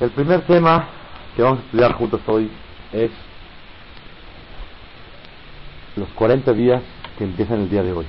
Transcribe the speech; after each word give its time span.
El 0.00 0.08
primer 0.12 0.40
tema 0.46 0.88
que 1.36 1.42
vamos 1.42 1.58
a 1.58 1.62
estudiar 1.62 1.92
juntos 1.92 2.22
hoy 2.26 2.50
es 2.90 3.10
los 5.94 6.08
40 6.14 6.54
días 6.54 6.82
que 7.18 7.24
empiezan 7.24 7.60
el 7.60 7.68
día 7.68 7.82
de 7.82 7.92
hoy. 7.92 8.06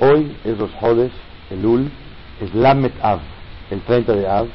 Hoy 0.00 0.34
es 0.46 0.56
los 0.56 0.70
Jodes, 0.80 1.12
el 1.50 1.66
Ul, 1.66 1.90
es 2.40 2.54
Lamet 2.54 2.94
Av, 3.02 3.20
el 3.70 3.82
30 3.82 4.14
de 4.14 4.26
Av, 4.26 4.48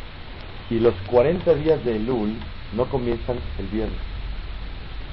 y 0.71 0.79
los 0.79 0.95
40 1.11 1.53
días 1.53 1.85
de 1.85 1.97
Elul 1.97 2.38
no 2.75 2.85
comienzan 2.85 3.38
el 3.59 3.67
viernes, 3.67 3.99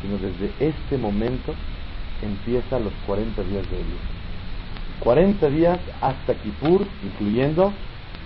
sino 0.01 0.17
desde 0.17 0.51
este 0.67 0.97
momento 0.97 1.55
empiezan 2.23 2.85
los 2.85 2.95
40 3.07 3.43
días 3.43 3.71
de 3.71 3.77
Elul. 3.77 4.01
40 5.01 5.51
días 5.51 5.79
hasta 6.01 6.33
Kippur, 6.37 6.87
incluyendo, 7.03 7.71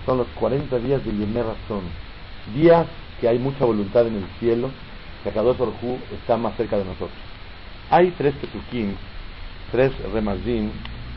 son 0.05 0.19
los 0.19 0.27
40 0.39 0.79
días 0.79 1.03
de 1.03 1.11
Yemé 1.11 1.43
Razón, 1.43 2.04
días 2.53 2.85
que 3.19 3.27
hay 3.27 3.39
mucha 3.39 3.65
voluntad 3.65 4.07
en 4.07 4.15
el 4.15 4.25
cielo, 4.39 4.69
que 5.23 5.29
Akadosh 5.29 5.59
Orhu 5.59 5.99
está 6.13 6.37
más 6.37 6.55
cerca 6.57 6.77
de 6.77 6.85
nosotros. 6.85 7.17
Hay 7.89 8.11
tres 8.17 8.35
Ketukim, 8.35 8.95
tres 9.71 9.91
Remazim 10.13 10.69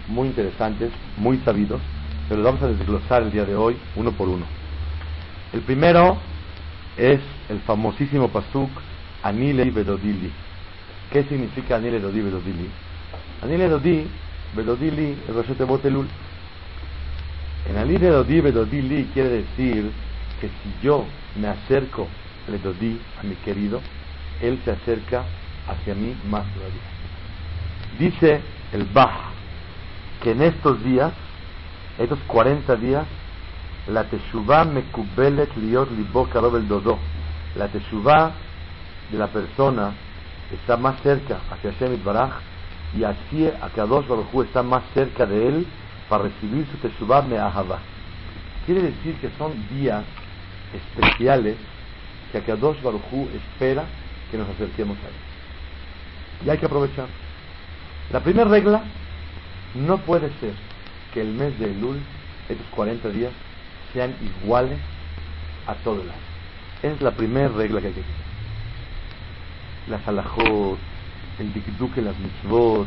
muy 0.08 0.28
interesantes, 0.28 0.91
muy 1.16 1.38
sabidos, 1.38 1.80
pero 2.28 2.42
los 2.42 2.53
vamos 2.53 2.62
a 2.62 2.69
desglosar 2.69 3.22
el 3.22 3.33
día 3.33 3.44
de 3.44 3.56
hoy 3.56 3.77
uno 3.97 4.12
por 4.12 4.28
uno. 4.28 4.47
El 5.53 5.61
primero 5.61 6.19
es 6.97 7.20
el 7.48 7.60
famosísimo 7.60 8.28
Pasuk 8.28 8.70
Anile 9.22 9.70
Bedodili. 9.70 10.31
¿Qué 11.10 11.25
significa 11.25 11.77
Anile 11.77 12.00
Dodi 12.00 12.20
Bedodili? 12.20 12.69
Anile 13.42 13.69
Dodi 13.69 14.06
Bedodili 14.55 15.16
es 15.28 15.66
Botelul. 15.66 16.06
En 17.69 17.78
Anile 17.78 18.08
Dodi 18.08 18.41
Bedodili 18.41 19.05
quiere 19.14 19.28
decir 19.28 19.91
que 20.41 20.48
si 20.48 20.75
yo 20.83 21.05
me 21.36 21.48
acerco 21.48 22.08
le 22.48 22.58
Dodi 22.58 23.00
a 23.20 23.22
mi 23.25 23.34
querido, 23.36 23.81
él 24.41 24.61
se 24.64 24.70
acerca 24.70 25.25
hacia 25.67 25.94
mí 25.94 26.17
más 26.28 26.44
todavía. 26.55 26.81
Dice 27.98 28.41
el 28.72 28.84
Bach 28.84 29.33
que 30.22 30.33
en 30.33 30.42
estos 30.42 30.83
días, 30.83 31.12
estos 31.98 32.19
40 32.27 32.77
días, 32.77 33.06
la 33.89 34.05
Teshuvah 34.05 34.64
mekubelet 34.64 35.56
liot 35.56 35.91
libo 35.91 36.28
el 36.56 36.69
dodo. 36.69 36.98
La 37.56 37.69
Teshuvah 37.69 38.33
de 39.11 39.19
la 39.19 39.28
persona 39.28 39.92
está 40.53 40.77
más 40.77 41.00
cerca 41.03 41.39
hacia 41.50 41.72
Hashem 41.72 42.03
Baraj 42.05 42.33
y 42.97 43.05
así 43.05 43.48
Akadosh 43.61 44.06
Baruj 44.06 44.27
Hu 44.33 44.42
está 44.42 44.62
más 44.62 44.83
cerca 44.94 45.27
de 45.27 45.48
él 45.48 45.66
para 46.09 46.25
recibir 46.25 46.66
su 46.70 46.77
Teshuvah 46.78 47.22
me'ahava. 47.22 47.78
Quiere 48.66 48.83
decir 48.83 49.16
que 49.20 49.31
son 49.39 49.53
días 49.70 50.05
especiales 50.72 51.56
que 52.33 52.38
Akadosh 52.38 52.80
Baruj 52.83 53.02
Hu 53.12 53.28
espera 53.34 53.84
que 54.30 54.38
nos 54.38 54.48
acerquemos 54.48 54.97
a 54.98 55.08
él. 55.08 56.47
Y 56.47 56.50
hay 56.50 56.58
que 56.58 56.66
aprovechar. 56.66 57.06
La 58.12 58.20
primera 58.20 58.48
regla 58.48 58.82
no 59.75 59.98
puede 59.98 60.28
ser 60.41 60.53
que 61.12 61.20
el 61.20 61.28
mes 61.28 61.59
de 61.59 61.66
Elul, 61.70 62.00
estos 62.48 62.66
40 62.69 63.09
días, 63.10 63.32
sean 63.93 64.15
iguales 64.43 64.78
a 65.66 65.75
todo 65.75 66.03
el 66.03 66.09
año. 66.09 66.19
Es 66.82 67.00
la 67.00 67.10
primera 67.12 67.48
regla 67.48 67.81
que 67.81 67.88
hay 67.88 67.93
que 67.93 68.00
seguir. 68.00 68.16
Las 69.88 70.06
halajot, 70.06 70.78
el 71.38 71.53
dikduk 71.53 71.97
en 71.98 72.04
las 72.04 72.19
mitzvot, 72.19 72.87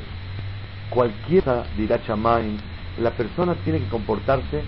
cualquiera 0.89 1.65
dirá 1.77 2.01
chamain, 2.05 2.59
la 2.99 3.11
persona 3.11 3.55
tiene 3.63 3.79
que 3.79 3.87
comportarse 3.87 4.63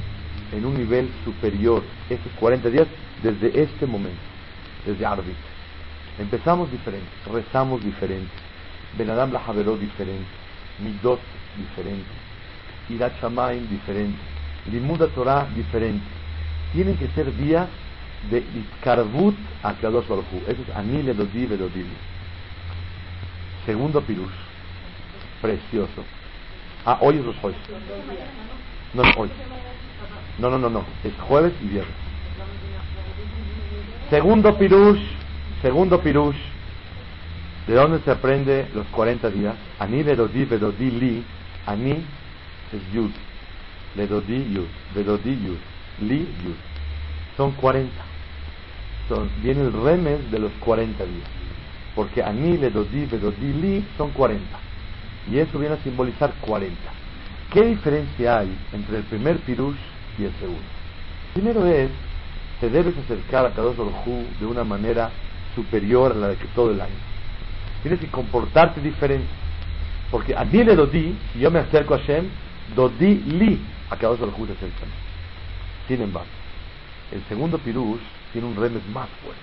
en 0.54 0.66
un 0.66 0.76
nivel 0.76 1.10
superior 1.26 1.84
estos 2.10 2.32
40 2.40 2.70
días 2.70 2.88
desde 3.22 3.62
este 3.62 3.86
momento, 3.86 4.22
desde 4.86 5.06
Arbit. 5.06 5.36
Empezamos 6.20 6.72
diferente, 6.72 7.08
rezamos 7.32 7.84
diferente, 7.84 8.32
Benadam 8.98 9.32
la 9.32 9.40
Javeró 9.40 9.78
diferente, 9.78 10.28
Midot 10.80 11.20
diferente, 11.58 12.10
Irat 12.90 13.20
Shamaim 13.20 13.68
diferente, 13.68 14.20
Limuda 14.72 15.08
Torah 15.08 15.48
diferente. 15.56 16.06
Tienen 16.74 16.98
que 16.98 17.08
ser 17.10 17.36
días 17.36 17.68
de 18.30 18.40
Itkarbut 18.40 19.36
a 19.64 19.74
Kadosh 19.74 20.08
Baruj 20.08 20.26
Hu. 20.32 20.42
Eso 20.48 20.62
es 20.62 21.18
Dodi 21.18 21.46
Vedodili. 21.46 21.90
Segundo 23.66 24.02
Pirush. 24.02 24.32
Precioso. 25.42 26.04
Ah, 26.86 26.98
hoy 27.02 27.18
es 27.18 27.26
los. 27.26 27.36
No, 28.94 29.04
no, 29.04 29.10
hoy. 29.18 29.30
No, 30.38 30.50
no, 30.50 30.58
no, 30.58 30.70
no. 30.70 30.84
Es 31.04 31.14
jueves 31.28 31.54
y 31.62 31.68
viernes. 31.68 31.94
Segundo 34.10 34.58
Pirush. 34.58 35.02
Segundo 35.62 36.02
Pirush. 36.02 36.38
¿De 37.68 37.76
dónde 37.76 38.00
se 38.04 38.12
aprende 38.12 38.68
los 38.74 38.86
40 38.88 39.30
días? 39.30 39.56
Ani 39.80 40.04
Vedodi 40.04 40.46
Vedodi 40.46 40.92
Li. 40.92 41.24
Ani 41.66 41.92
es 41.92 42.94
Yud. 42.94 43.12
Vedodi 43.96 44.54
Yud. 44.54 44.68
Vedodi 44.94 45.32
Yud. 45.32 45.58
Li 46.02 46.20
Yud. 46.44 46.56
Son 47.38 47.52
40. 47.52 47.92
Son, 49.08 49.30
viene 49.42 49.62
el 49.62 49.74
remes 49.74 50.30
de 50.32 50.40
los 50.40 50.52
40 50.60 51.06
días. 51.06 51.28
Porque 51.96 52.24
Ani 52.24 52.58
Vedodi 52.58 53.06
Vedodi 53.06 53.54
Li 53.54 53.86
son 53.98 54.12
40. 54.12 54.44
Y 55.32 55.38
eso 55.38 55.58
viene 55.60 55.76
a 55.76 55.84
simbolizar 55.84 56.34
40. 56.42 56.76
¿Qué 57.52 57.62
diferencia 57.64 58.40
hay 58.40 58.58
entre 58.74 58.98
el 58.98 59.04
primer 59.04 59.38
Pirush 59.38 59.93
y 60.18 60.26
el 60.26 60.34
segundo? 60.40 60.62
Primero 61.34 61.66
es, 61.66 61.90
te 62.60 62.70
debes 62.70 62.98
acercar 62.98 63.46
a 63.46 63.52
Kadosh 63.52 63.78
Hu 63.78 64.26
de 64.40 64.46
una 64.46 64.64
manera 64.64 65.10
superior 65.56 66.12
a 66.12 66.16
la 66.16 66.28
de 66.30 66.36
que 66.38 66.46
todo 66.48 66.72
el 66.72 66.82
año. 66.82 66.94
Tienes 67.82 68.00
que 68.00 68.08
comportarte 68.08 68.82
diferente. 68.82 69.28
Porque 70.12 70.36
a 70.36 70.46
mí 70.46 70.64
le 70.64 70.76
si 70.92 71.40
yo 71.40 71.50
me 71.50 71.60
acerco 71.60 71.96
a 71.96 72.00
Hashem, 72.00 72.28
dodí 72.76 73.16
li, 73.16 73.60
a 73.90 73.98
Kadosh 73.98 74.20
Hu 74.20 74.46
se 74.46 74.54
acerca. 74.54 74.86
Sin 75.88 76.02
embargo, 76.02 76.30
el 77.12 77.24
segundo 77.28 77.58
Pirush 77.58 78.00
tiene 78.32 78.48
un 78.48 78.56
remes 78.56 78.88
más 78.94 79.10
fuerte. 79.22 79.42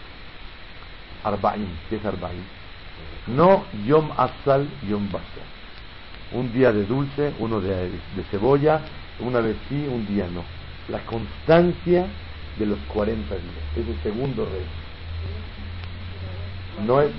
Arba'im, 1.25 1.69
¿qué 1.89 1.97
es 1.97 2.05
Arba'im? 2.05 2.43
No 3.27 3.65
Yom 3.87 4.11
Asal, 4.17 4.69
Yom 4.89 5.11
Basal. 5.11 5.45
Un 6.33 6.53
día 6.53 6.73
de 6.73 6.85
dulce, 6.87 7.35
uno 7.39 7.61
de, 7.61 7.91
de 7.91 8.25
cebolla, 8.31 8.81
una 9.19 9.41
vez 9.41 9.57
sí, 9.69 9.87
un 9.89 10.07
día 10.07 10.27
no. 10.33 10.45
La 10.91 11.07
constancia 11.07 12.11
de 12.57 12.67
los 12.67 12.81
40 12.87 13.37
días. 13.39 13.65
Es 13.77 13.87
el 13.87 14.03
segundo 14.03 14.45
rey. 14.45 14.67
No 16.87 17.01
es 17.01 17.13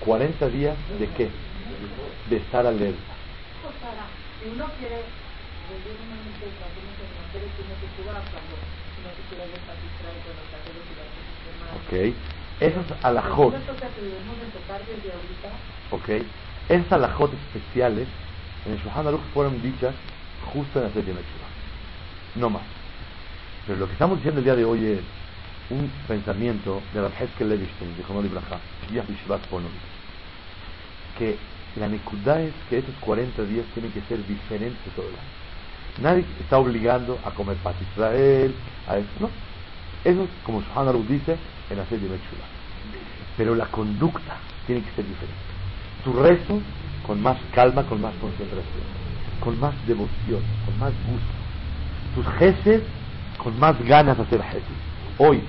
40 0.00 0.48
días 0.50 0.76
de 0.98 1.08
qué? 1.14 1.32
De 2.28 2.36
estar 2.36 2.66
alerta. 2.66 3.16
Si 4.40 4.48
Ok. 11.74 11.92
Esas 12.60 12.86
alajot. 13.02 13.54
Ok. 15.90 16.08
Esas 16.68 16.92
alajot 16.92 17.32
especiales 17.34 18.08
en 18.66 18.72
el 18.72 18.78
Shulchan 18.78 19.06
Aruch 19.06 19.24
fueron 19.32 19.62
dichas 19.62 19.94
justo 20.52 20.78
en 20.78 20.84
la 20.84 20.92
serie 20.92 21.14
de 21.14 21.24
No 22.34 22.50
más. 22.50 22.85
Pero 23.66 23.80
lo 23.80 23.86
que 23.86 23.94
estamos 23.94 24.18
diciendo 24.18 24.38
el 24.38 24.44
día 24.44 24.54
de 24.54 24.64
hoy 24.64 24.84
es 24.84 25.00
un 25.70 25.90
pensamiento 26.06 26.80
de 26.94 27.00
Rav 27.02 27.12
Heskel 27.20 27.48
Levinstein, 27.48 27.96
de 27.96 28.04
Jonor 28.04 28.24
Ibrahá, 28.24 28.60
que 31.18 31.36
la 31.76 31.88
Nekudah 31.88 32.42
es 32.42 32.52
que 32.70 32.78
esos 32.78 32.94
40 33.00 33.42
días 33.44 33.66
tienen 33.74 33.90
que 33.90 34.02
ser 34.02 34.24
diferentes 34.26 34.92
todo 34.94 35.06
el 35.06 35.14
año. 35.14 35.36
Nadie 36.00 36.24
está 36.40 36.58
obligando 36.58 37.18
a 37.24 37.30
comer 37.32 37.56
paz 37.56 37.74
Israel, 37.92 38.54
a 38.86 38.98
eso, 38.98 39.08
no. 39.18 39.30
Eso 40.04 40.22
es 40.22 40.30
como 40.44 40.62
Aruch 40.74 41.06
dice 41.06 41.36
en 41.68 41.78
la 41.78 41.86
serie 41.86 42.08
de 42.08 42.18
Pero 43.36 43.56
la 43.56 43.66
conducta 43.66 44.36
tiene 44.66 44.82
que 44.82 44.92
ser 44.92 45.04
diferente. 45.04 45.34
Tu 46.04 46.12
rezo 46.12 46.62
con 47.04 47.20
más 47.20 47.38
calma, 47.52 47.82
con 47.84 48.00
más 48.00 48.14
concentración, 48.20 48.84
con 49.40 49.58
más 49.58 49.74
devoción, 49.86 50.40
con 50.64 50.78
más 50.78 50.92
gusto. 51.08 51.34
Tus 52.14 52.26
jeces 52.38 52.82
con 53.46 53.60
más 53.60 53.80
ganas 53.84 54.16
de 54.16 54.24
hacer 54.24 54.42
jeces. 54.42 54.64
Hoy, 55.18 55.40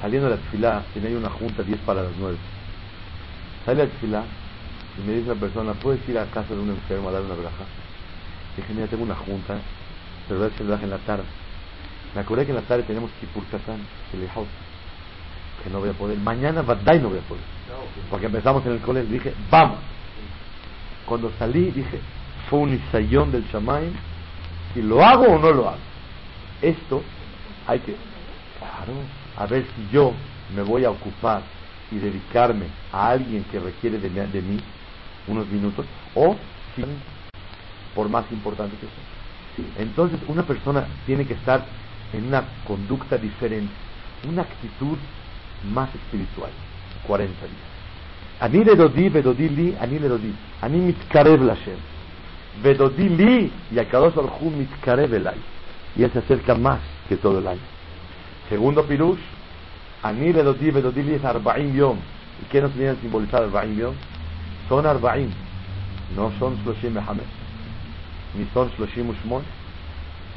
Saliendo 0.00 0.28
de 0.28 0.34
la 0.34 0.42
tefilá, 0.42 0.82
tenía 0.92 1.16
una 1.16 1.30
junta 1.30 1.62
10 1.62 1.78
para 1.82 2.02
las 2.02 2.10
9. 2.18 2.36
Sale 3.64 3.84
la 3.84 3.88
tefilá 3.88 4.24
y 4.98 5.06
me 5.06 5.12
dice 5.12 5.28
la 5.28 5.36
persona, 5.36 5.74
¿puedes 5.74 6.00
ir 6.08 6.18
a 6.18 6.24
casa 6.24 6.52
de 6.52 6.60
un 6.60 6.70
enfermo 6.70 7.08
a 7.08 7.12
dar 7.12 7.22
una 7.22 7.34
braja? 7.34 7.66
Dije, 8.56 8.74
mira, 8.74 8.88
tengo 8.88 9.04
una 9.04 9.14
junta, 9.14 9.58
pero 10.26 10.40
voy 10.40 10.48
a 10.50 10.52
hacer 10.52 10.66
braja 10.66 10.82
en 10.82 10.90
la 10.90 10.98
tarde. 10.98 11.22
Me 12.16 12.22
acordé 12.22 12.46
que 12.46 12.50
en 12.50 12.56
la 12.56 12.62
tarde 12.62 12.82
tenemos 12.82 13.12
Kipur 13.20 13.44
Katán, 13.46 13.78
que 14.10 15.70
no 15.70 15.78
voy 15.78 15.90
a 15.90 15.92
poder. 15.92 16.18
Mañana 16.18 16.62
Badai 16.62 17.00
no 17.00 17.10
voy 17.10 17.18
a 17.20 17.28
poder. 17.28 17.44
Porque 18.10 18.26
empezamos 18.26 18.66
en 18.66 18.72
el 18.72 18.80
colegio. 18.80 19.08
Dije, 19.08 19.32
vamos. 19.52 19.78
Cuando 21.06 21.30
salí, 21.38 21.70
dije, 21.70 22.00
fue 22.50 22.58
un 22.58 22.74
isayón 22.74 23.30
del 23.30 23.44
Shamaim. 23.52 23.92
Si 24.74 24.82
lo 24.82 25.00
hago 25.04 25.26
o 25.26 25.38
no 25.38 25.52
lo 25.52 25.68
hago. 25.68 25.91
Esto 26.62 27.02
hay 27.66 27.80
que, 27.80 27.96
claro, 28.58 28.94
a 29.36 29.46
ver 29.46 29.64
si 29.64 29.88
yo 29.92 30.12
me 30.54 30.62
voy 30.62 30.84
a 30.84 30.90
ocupar 30.90 31.42
y 31.90 31.96
dedicarme 31.96 32.66
a 32.92 33.10
alguien 33.10 33.44
que 33.44 33.58
requiere 33.58 33.98
de, 33.98 34.08
de 34.08 34.42
mí 34.42 34.58
unos 35.26 35.46
minutos, 35.48 35.84
o 36.14 36.36
si, 36.74 36.84
por 37.94 38.08
más 38.08 38.24
importante 38.32 38.76
que 38.76 38.86
sea. 38.86 39.72
Entonces, 39.78 40.18
una 40.28 40.42
persona 40.44 40.86
tiene 41.04 41.26
que 41.26 41.34
estar 41.34 41.64
en 42.12 42.26
una 42.26 42.44
conducta 42.66 43.16
diferente, 43.18 43.72
una 44.28 44.42
actitud 44.42 44.96
más 45.72 45.94
espiritual. 45.94 46.50
40 47.06 47.34
días. 47.46 48.76
Dodi, 48.76 49.08
vedodi 49.08 49.48
li, 49.48 49.76
ani 49.78 49.98
le 49.98 50.08
dodi. 50.08 50.34
Ani 50.60 50.78
mitkarev 50.78 51.42
Lashem. 51.42 51.78
Vedodi 52.62 53.08
li, 53.08 53.52
y 53.70 53.78
a 53.78 53.88
Kadosh 53.88 54.14
Baruj 54.14 54.42
mitkarev 54.42 55.14
elay. 55.14 55.36
Y 55.96 56.02
él 56.02 56.10
se 56.12 56.20
acerca 56.20 56.54
más 56.54 56.80
que 57.08 57.16
todo 57.16 57.38
el 57.38 57.46
año. 57.46 57.60
Segundo 58.48 58.84
pirush, 58.84 59.20
ani 60.02 60.32
vedodi 60.32 61.02
li 61.02 61.14
es 61.14 61.24
arba'im 61.24 61.74
yom. 61.74 61.98
¿Y 62.42 62.44
qué 62.50 62.60
nos 62.60 62.74
viene 62.74 62.90
a 62.90 62.96
simbolizar 62.96 63.42
arba'im 63.42 63.76
yom? 63.76 63.94
Son 64.68 64.86
arba'im. 64.86 65.30
No 66.16 66.32
son 66.38 66.56
shloshim 66.62 66.92
mehamed. 66.92 67.24
Ni 68.34 68.46
son 68.52 68.70
shloshim 68.70 69.10
ushmon. 69.10 69.42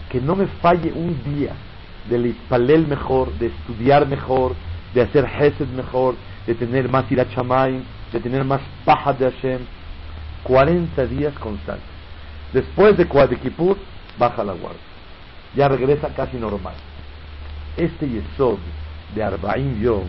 Que 0.10 0.22
no 0.22 0.36
me 0.36 0.48
falle 0.62 0.92
un 0.94 1.22
día 1.24 1.54
de 2.10 2.36
palel 2.48 2.88
mejor, 2.88 3.32
de 3.40 3.48
estudiar 3.48 4.08
mejor, 4.08 4.56
de 4.94 5.02
hacer 5.02 5.26
Hesed 5.26 5.68
mejor, 5.70 6.16
de 6.46 6.54
tener 6.54 6.90
más 6.90 7.12
ira 7.12 7.26
de 7.26 8.20
tener 8.20 8.44
más 8.44 8.62
paja 8.86 9.14
de 9.14 9.32
Hashem. 9.32 9.62
40 10.44 11.06
días 11.08 11.34
constantes. 11.40 11.84
Después 12.54 12.96
de, 12.96 13.08
Kippur, 13.38 13.78
baja 14.18 14.44
la 14.44 14.54
guardia. 14.54 14.95
Ya 15.56 15.68
regresa 15.70 16.10
casi 16.10 16.38
normal. 16.38 16.76
Este 17.78 18.08
Yesod 18.08 18.60
de 19.16 19.24
Arbaim 19.24 19.82
Yom 19.82 20.06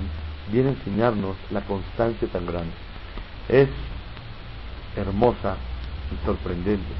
viene 0.51 0.71
a 0.71 0.73
enseñarnos 0.73 1.37
la 1.51 1.61
constancia 1.63 2.27
tan 2.29 2.47
grande. 2.47 2.73
Es 3.49 3.69
hermosa 4.97 5.57
y 6.13 6.27
sorprendente. 6.27 6.93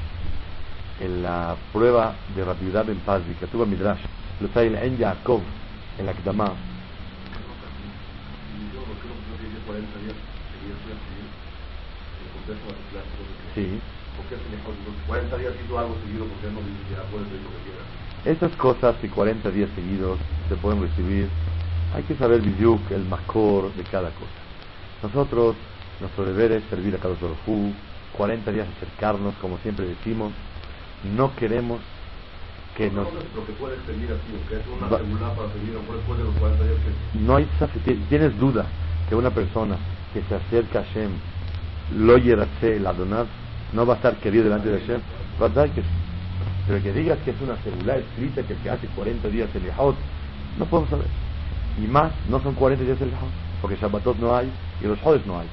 En 1.01 1.23
la 1.23 1.55
prueba 1.73 2.15
de 2.35 2.43
rapidez 2.45 2.87
en 2.87 2.99
Pazvi, 2.99 3.33
que 3.35 3.47
tuvo 3.47 3.65
Midrash, 3.65 4.01
lo 4.39 4.47
trae 4.49 4.67
en 4.67 4.97
Yaakov, 4.97 5.41
en 5.99 6.05
la 6.05 6.13
Kdama, 6.13 6.53
40 9.67 9.99
días 9.99 10.15
seguidos 10.55 10.79
voy 10.87 10.95
a 10.95 10.99
seguir 11.03 11.27
el 12.23 12.29
contexto 12.31 12.71
de 12.71 12.95
la 12.95 13.03
Sí. 13.53 13.81
¿Por 14.15 14.25
qué 14.31 14.35
se 14.39 14.47
mejor 14.49 14.73
40 15.05 15.37
días 15.37 15.53
hizo 15.59 15.77
algo 15.77 15.99
seguido 16.01 16.25
porque 16.25 16.47
no 16.49 16.61
dice 16.63 16.95
ya 16.95 17.03
puede 17.11 17.25
lo 17.25 17.51
que 17.51 17.61
quiera? 17.67 18.06
Estas 18.27 18.51
cosas 18.57 18.97
que 18.97 19.07
40 19.07 19.51
días 19.51 19.69
seguidos 19.73 20.19
se 20.49 20.55
pueden 20.57 20.81
recibir, 20.81 21.29
hay 21.95 22.03
que 22.03 22.13
saber 22.15 22.41
Bidyuk, 22.41 22.91
el 22.91 23.05
macor 23.05 23.73
de 23.73 23.83
cada 23.83 24.09
cosa. 24.09 24.27
Nosotros, 25.01 25.55
nuestro 26.01 26.25
deber 26.25 26.51
es 26.51 26.63
servir 26.69 26.93
a 26.95 26.97
cada 26.97 27.13
Hu, 27.13 27.71
40 28.17 28.51
días 28.51 28.67
acercarnos, 28.75 29.33
como 29.35 29.57
siempre 29.59 29.85
decimos, 29.87 30.33
no 31.15 31.33
queremos 31.37 31.79
que 32.75 32.91
nos... 32.91 33.07
Lo 33.33 33.45
que 33.45 33.53
puedes 33.53 33.79
pedir 33.83 34.11
así, 34.11 34.49
que 34.49 34.55
es 34.55 34.61
una 34.67 34.89
para 34.89 35.47
pedir 35.53 35.73
después 35.73 36.17
de 36.17 36.25
los 36.25 36.35
40 36.35 36.63
días 36.65 36.75
que... 36.83 37.19
No 37.19 37.37
hay, 37.37 37.47
tienes 38.09 38.37
duda, 38.37 38.65
que 39.07 39.15
una 39.15 39.29
persona 39.29 39.77
que 40.13 40.21
se 40.23 40.35
acerca 40.35 40.79
a 40.79 40.83
Hashem, 40.83 41.11
lo 41.95 42.17
yerase 42.17 42.77
la 42.81 42.91
donar, 42.91 43.25
no 43.71 43.85
va 43.85 43.93
a 43.93 43.95
estar 43.95 44.17
querido 44.17 44.43
delante 44.43 44.67
de 44.67 44.81
Hashem, 44.81 44.99
¿verdad 45.39 45.69
que 45.69 45.81
Pero 46.67 46.83
que 46.83 46.91
digas 46.91 47.17
que 47.19 47.31
es 47.31 47.41
una 47.41 47.55
celular 47.63 47.99
escrita 47.99 48.43
que 48.43 48.55
se 48.61 48.69
hace 48.69 48.87
40 48.87 49.29
días 49.29 49.49
el 49.55 49.63
Lejot, 49.63 49.95
no 50.59 50.65
podemos 50.65 50.89
saber. 50.89 51.07
Y 51.81 51.87
más, 51.87 52.11
no 52.29 52.41
son 52.41 52.55
40 52.55 52.83
días 52.83 52.99
el 53.01 53.09
Lejot, 53.09 53.29
porque 53.61 53.77
Shabbatot 53.77 54.17
no 54.17 54.35
hay 54.35 54.51
y 54.81 54.85
los 54.85 54.99
Jodes 54.99 55.25
no 55.25 55.39
hay. 55.39 55.47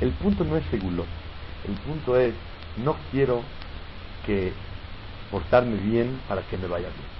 El 0.00 0.10
punto 0.10 0.44
no 0.44 0.56
es 0.56 0.64
segulot, 0.70 1.06
el 1.66 1.74
punto 1.74 2.16
es, 2.16 2.34
no 2.84 2.96
quiero 3.12 3.42
que 4.26 4.52
portarme 5.30 5.76
bien 5.76 6.18
para 6.28 6.42
que 6.42 6.56
me 6.56 6.66
vaya 6.66 6.88
bien. 6.88 7.18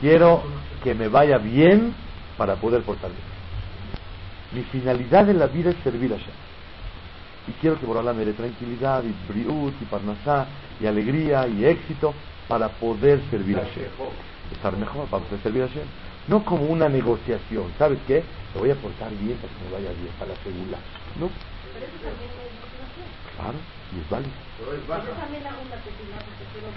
Quiero 0.00 0.42
que 0.82 0.94
me 0.94 1.08
vaya 1.08 1.38
bien 1.38 1.94
para 2.38 2.56
poder 2.56 2.82
portarme 2.82 3.16
bien. 3.16 4.64
Mi 4.64 4.70
finalidad 4.70 5.28
en 5.28 5.38
la 5.38 5.46
vida 5.46 5.70
es 5.70 5.76
servir 5.82 6.12
a 6.12 6.16
Hashem. 6.16 6.34
Y 7.48 7.52
quiero 7.60 7.78
que 7.78 7.86
Borala 7.86 8.12
me 8.12 8.24
dé 8.24 8.32
tranquilidad 8.32 9.02
y 9.04 9.12
briut 9.30 9.74
y 9.80 9.84
parnasá 9.86 10.46
y 10.80 10.86
alegría 10.86 11.48
y 11.48 11.64
éxito 11.64 12.14
para 12.48 12.68
poder 12.68 13.20
servir 13.30 13.58
a 13.58 13.64
Hashem. 13.64 13.88
Estar 14.52 14.76
mejor 14.76 15.06
para 15.06 15.24
poder 15.24 15.42
servir 15.42 15.62
a 15.62 15.68
Hashem. 15.68 15.86
No 16.28 16.44
como 16.44 16.66
una 16.66 16.88
negociación. 16.88 17.72
¿Sabes 17.78 17.98
qué? 18.06 18.22
Me 18.54 18.60
voy 18.60 18.70
a 18.70 18.76
portar 18.76 19.10
bien 19.10 19.36
para 19.38 19.52
que 19.52 19.64
me 19.64 19.72
vaya 19.72 19.90
bien, 20.00 20.12
para 20.18 20.32
la 20.32 20.36
segunda. 20.42 20.78
No. 21.18 21.30
Claro, 23.36 23.58
y 23.92 24.00
es 24.00 24.08
válido. 24.08 24.32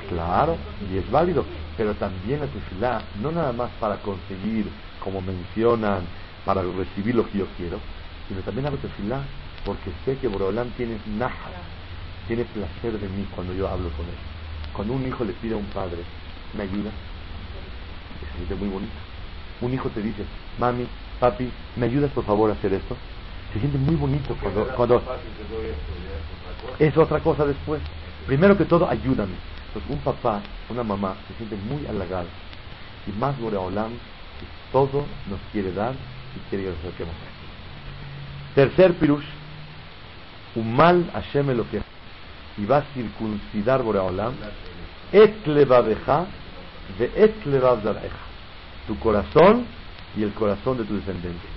Claro, 0.09 0.57
y 0.91 0.97
es 0.97 1.11
válido. 1.11 1.45
Pero 1.77 1.93
también 1.95 2.39
la 2.39 2.47
tefilá, 2.47 3.01
no 3.21 3.31
nada 3.31 3.53
más 3.53 3.69
para 3.79 3.97
conseguir, 3.97 4.67
como 5.03 5.21
mencionan, 5.21 6.05
para 6.43 6.61
recibir 6.63 7.15
lo 7.15 7.29
que 7.29 7.39
yo 7.39 7.47
quiero, 7.57 7.79
sino 8.27 8.41
también 8.41 8.67
hago 8.67 8.77
tefilá 8.77 9.21
porque 9.65 9.91
sé 10.05 10.17
que 10.17 10.27
Borolam 10.27 10.69
tiene 10.77 10.97
naja, 11.17 11.49
tiene 12.27 12.45
placer 12.45 12.99
de 12.99 13.09
mí 13.09 13.27
cuando 13.35 13.53
yo 13.53 13.67
hablo 13.67 13.89
con 13.89 14.05
él. 14.05 14.15
Cuando 14.73 14.93
un 14.93 15.07
hijo 15.07 15.25
le 15.25 15.33
pide 15.33 15.55
a 15.55 15.57
un 15.57 15.65
padre, 15.65 15.97
¿me 16.55 16.63
ayuda? 16.63 16.91
Se 18.19 18.37
siente 18.37 18.55
muy 18.55 18.69
bonito. 18.69 18.93
Un 19.61 19.73
hijo 19.73 19.89
te 19.89 20.01
dice, 20.01 20.23
mami, 20.59 20.85
papi, 21.19 21.49
¿me 21.75 21.87
ayudas 21.87 22.11
por 22.11 22.25
favor 22.25 22.49
a 22.51 22.53
hacer 22.53 22.73
esto? 22.73 22.95
Se 23.53 23.59
siente 23.59 23.77
muy 23.77 23.95
bonito 23.95 24.35
cuando... 24.41 24.67
cuando 24.75 25.01
es 26.79 26.97
otra 26.97 27.19
cosa 27.19 27.45
después. 27.45 27.81
Primero 28.27 28.57
que 28.57 28.65
todo, 28.65 28.89
ayúdame. 28.89 29.33
Entonces, 29.67 29.91
un 29.91 29.99
papá, 29.99 30.41
una 30.69 30.83
mamá, 30.83 31.15
se 31.27 31.35
siente 31.35 31.55
muy 31.55 31.85
halagado. 31.87 32.27
Y 33.07 33.11
más 33.17 33.39
Boreolam, 33.39 33.91
todo 34.71 35.05
nos 35.29 35.39
quiere 35.51 35.71
dar 35.71 35.93
y 35.93 36.49
quiere 36.49 36.65
que 36.65 36.69
nos 36.71 36.79
acerquemos 36.79 37.13
Tercer 38.55 38.93
pirush, 38.95 39.25
Umal 40.55 41.05
Hashem 41.13 41.47
que 41.69 41.81
y 42.57 42.65
va 42.65 42.77
a 42.77 42.83
circuncidar 42.93 43.83
Boreolam, 43.83 44.33
et 45.11 45.45
levabeja 45.45 46.25
de 46.97 47.11
et 47.15 47.45
levavzareja, 47.45 48.23
tu 48.87 48.97
corazón 48.99 49.65
y 50.15 50.23
el 50.23 50.31
corazón 50.33 50.77
de 50.77 50.85
tu 50.85 50.95
descendencia. 50.95 51.49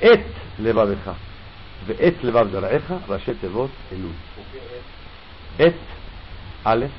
Et 0.00 0.24
levabeja 0.58 1.14
de 1.86 1.96
et 1.98 2.22
levavzareja, 2.22 3.00
rashet 3.08 3.42
evot 3.44 3.70
elul. 3.92 4.14
Et, 5.58 5.76
alef, 6.64 6.92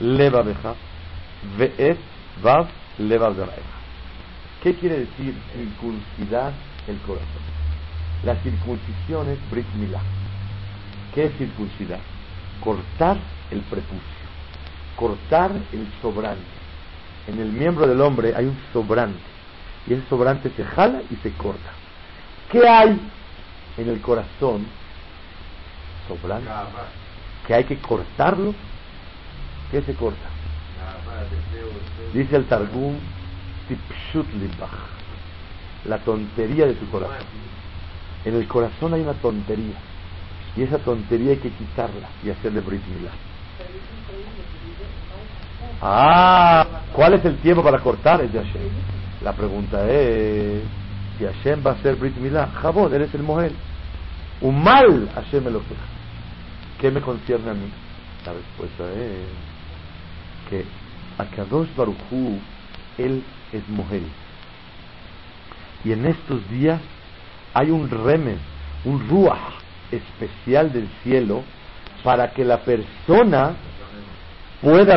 levabeja, 0.00 0.74
ve 1.58 1.72
et 1.78 1.98
vav 2.42 2.68
levavzareja. 2.98 3.82
¿Qué 4.62 4.74
quiere 4.74 5.00
decir 5.00 5.34
circuncidar 5.52 6.52
el 6.88 6.96
corazón? 6.98 7.42
La 8.24 8.36
circuncisión 8.36 9.28
es 9.28 9.38
Brit 9.50 9.66
Milá. 9.74 10.00
¿Qué 11.14 11.26
es 11.26 11.36
circuncidar? 11.36 12.00
Cortar 12.62 13.18
el 13.50 13.60
prepucio, 13.60 14.00
cortar 14.96 15.50
el 15.72 15.86
sobrante. 16.00 16.42
En 17.26 17.40
el 17.40 17.52
miembro 17.52 17.86
del 17.86 18.00
hombre 18.00 18.34
hay 18.34 18.46
un 18.46 18.58
sobrante 18.72 19.20
y 19.86 19.94
ese 19.94 20.08
sobrante 20.08 20.50
se 20.56 20.64
jala 20.64 21.02
y 21.10 21.16
se 21.16 21.32
corta. 21.32 21.70
¿Qué 22.50 22.66
hay 22.66 22.98
en 23.76 23.88
el 23.88 24.00
corazón? 24.00 24.66
Sobrante. 26.08 26.48
Que 27.46 27.54
hay 27.54 27.64
que 27.64 27.78
cortarlo. 27.78 28.54
¿Qué 29.70 29.82
se 29.82 29.94
corta? 29.94 30.28
Dice 32.12 32.36
el 32.36 32.46
Targum 32.46 32.96
la 35.84 35.98
tontería 35.98 36.66
de 36.66 36.74
tu 36.74 36.88
corazón. 36.90 37.16
En 38.24 38.34
el 38.34 38.46
corazón 38.46 38.94
hay 38.94 39.00
una 39.00 39.14
tontería 39.14 39.74
y 40.56 40.62
esa 40.62 40.78
tontería 40.78 41.32
hay 41.32 41.38
que 41.38 41.50
quitarla 41.50 42.08
y 42.22 42.30
hacerle 42.30 42.60
Brit 42.60 42.82
Ah, 45.80 46.66
¿cuál 46.92 47.14
es 47.14 47.24
el 47.24 47.38
tiempo 47.38 47.62
para 47.62 47.80
cortar? 47.80 48.20
Es 48.20 48.32
de 48.32 48.42
La 49.22 49.32
pregunta 49.32 49.88
es, 49.90 50.62
si 51.18 51.24
Hashem 51.24 51.64
va 51.66 51.72
a 51.72 51.82
ser 51.82 51.96
Brit 51.96 52.16
Milá, 52.16 52.48
Jabod, 52.60 52.92
eres 52.92 53.12
el 53.14 53.22
Mohel. 53.22 53.54
Un 54.40 54.62
mal 54.62 55.10
Hashem 55.14 55.44
me 55.44 55.50
lo 55.50 55.60
queja. 55.60 55.82
¿Qué 56.80 56.90
me 56.90 57.00
concierne 57.00 57.50
a 57.50 57.54
mí? 57.54 57.70
La 58.26 58.32
respuesta 58.32 58.84
es 58.92 59.26
que 60.50 60.64
Akadosh 61.18 61.74
Baruchú, 61.74 62.38
él 62.98 63.24
es 63.52 63.68
Mohel. 63.68 64.04
Y 65.84 65.92
en 65.92 66.06
estos 66.06 66.48
días 66.48 66.80
hay 67.54 67.70
un 67.70 67.88
remen, 67.90 68.38
un 68.84 69.08
ruach 69.08 69.61
especial 69.92 70.72
del 70.72 70.88
cielo 71.02 71.42
para 72.02 72.32
que 72.32 72.44
la 72.44 72.58
persona 72.58 73.52
pueda 74.60 74.96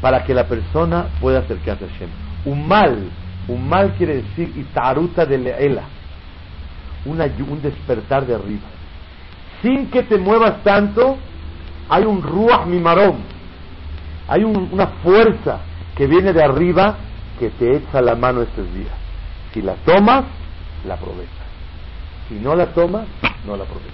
para 0.00 0.24
que 0.24 0.32
la 0.32 0.44
persona 0.44 1.06
pueda 1.20 1.40
acercarse 1.40 1.84
a 1.84 1.88
Hashem. 1.88 2.08
Un 2.44 2.66
mal, 2.66 3.10
un 3.48 3.68
mal 3.68 3.94
quiere 3.94 4.22
decir 4.22 4.52
itaruta 4.56 5.26
de 5.26 5.38
leela, 5.38 5.82
un 7.04 7.18
despertar 7.60 8.26
de 8.26 8.34
arriba. 8.34 8.68
Sin 9.62 9.90
que 9.90 10.04
te 10.04 10.18
muevas 10.18 10.62
tanto, 10.62 11.18
hay 11.88 12.04
un 12.04 12.22
ruach 12.22 12.66
mimarón, 12.66 13.16
hay 14.28 14.44
una 14.44 14.86
fuerza 15.02 15.60
que 15.96 16.06
viene 16.06 16.32
de 16.32 16.44
arriba 16.44 16.96
que 17.40 17.50
te 17.50 17.76
echa 17.76 18.00
la 18.00 18.14
mano 18.14 18.42
estos 18.42 18.72
días. 18.72 19.07
Si 19.58 19.62
la 19.62 19.74
tomas, 19.74 20.24
la 20.86 20.94
aprovechas. 20.94 21.34
Si 22.28 22.34
no 22.36 22.54
la 22.54 22.66
tomas, 22.66 23.08
no 23.44 23.56
la 23.56 23.64
aprovechas. 23.64 23.92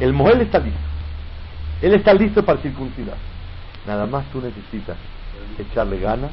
El 0.00 0.14
Mohel 0.14 0.40
está 0.40 0.58
listo. 0.58 0.80
Él 1.82 1.92
está 1.92 2.14
listo 2.14 2.42
para 2.42 2.62
circuncidar. 2.62 3.18
Nada 3.86 4.06
más 4.06 4.24
tú 4.32 4.40
necesitas 4.40 4.96
echarle 5.58 6.00
ganas, 6.00 6.30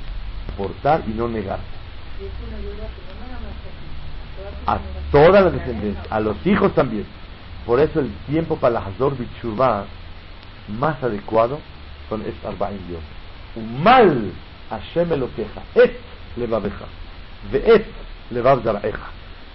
portar 0.57 1.03
y 1.07 1.09
no 1.11 1.27
negarte. 1.27 1.65
A 4.65 4.79
toda 5.11 5.41
la 5.41 5.49
descendencia, 5.51 6.03
a 6.09 6.21
los 6.21 6.37
hijos 6.47 6.73
también. 6.73 7.05
Por 7.65 7.81
eso 7.81 7.99
el 7.99 8.13
tiempo 8.27 8.55
para 8.55 8.75
la 8.75 8.79
Hazor 8.79 9.17
Bichuvah 9.17 9.87
más 10.69 11.03
adecuado 11.03 11.59
son 12.07 12.21
estos 12.21 12.45
Arba'im 12.45 12.79
Dios. 12.87 13.01
Un 13.57 13.83
mal 13.83 14.31
Hashem 14.69 15.09
lo 15.19 15.27
queja. 15.35 15.63
Et 15.75 15.99
levabeja. 16.37 16.85
et 17.53 17.85
levav 18.31 18.63
zaraeja. 18.63 19.09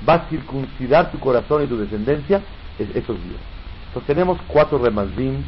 Va 0.09 0.15
a 0.15 0.29
circuncidar 0.29 1.11
tu 1.11 1.19
corazón 1.19 1.65
y 1.65 1.67
tu 1.67 1.79
descendencia 1.79 2.43
esos 2.79 3.17
días. 3.23 3.41
Entonces 3.89 4.07
tenemos 4.07 4.39
cuatro 4.47 4.79
remazdim, 4.79 5.43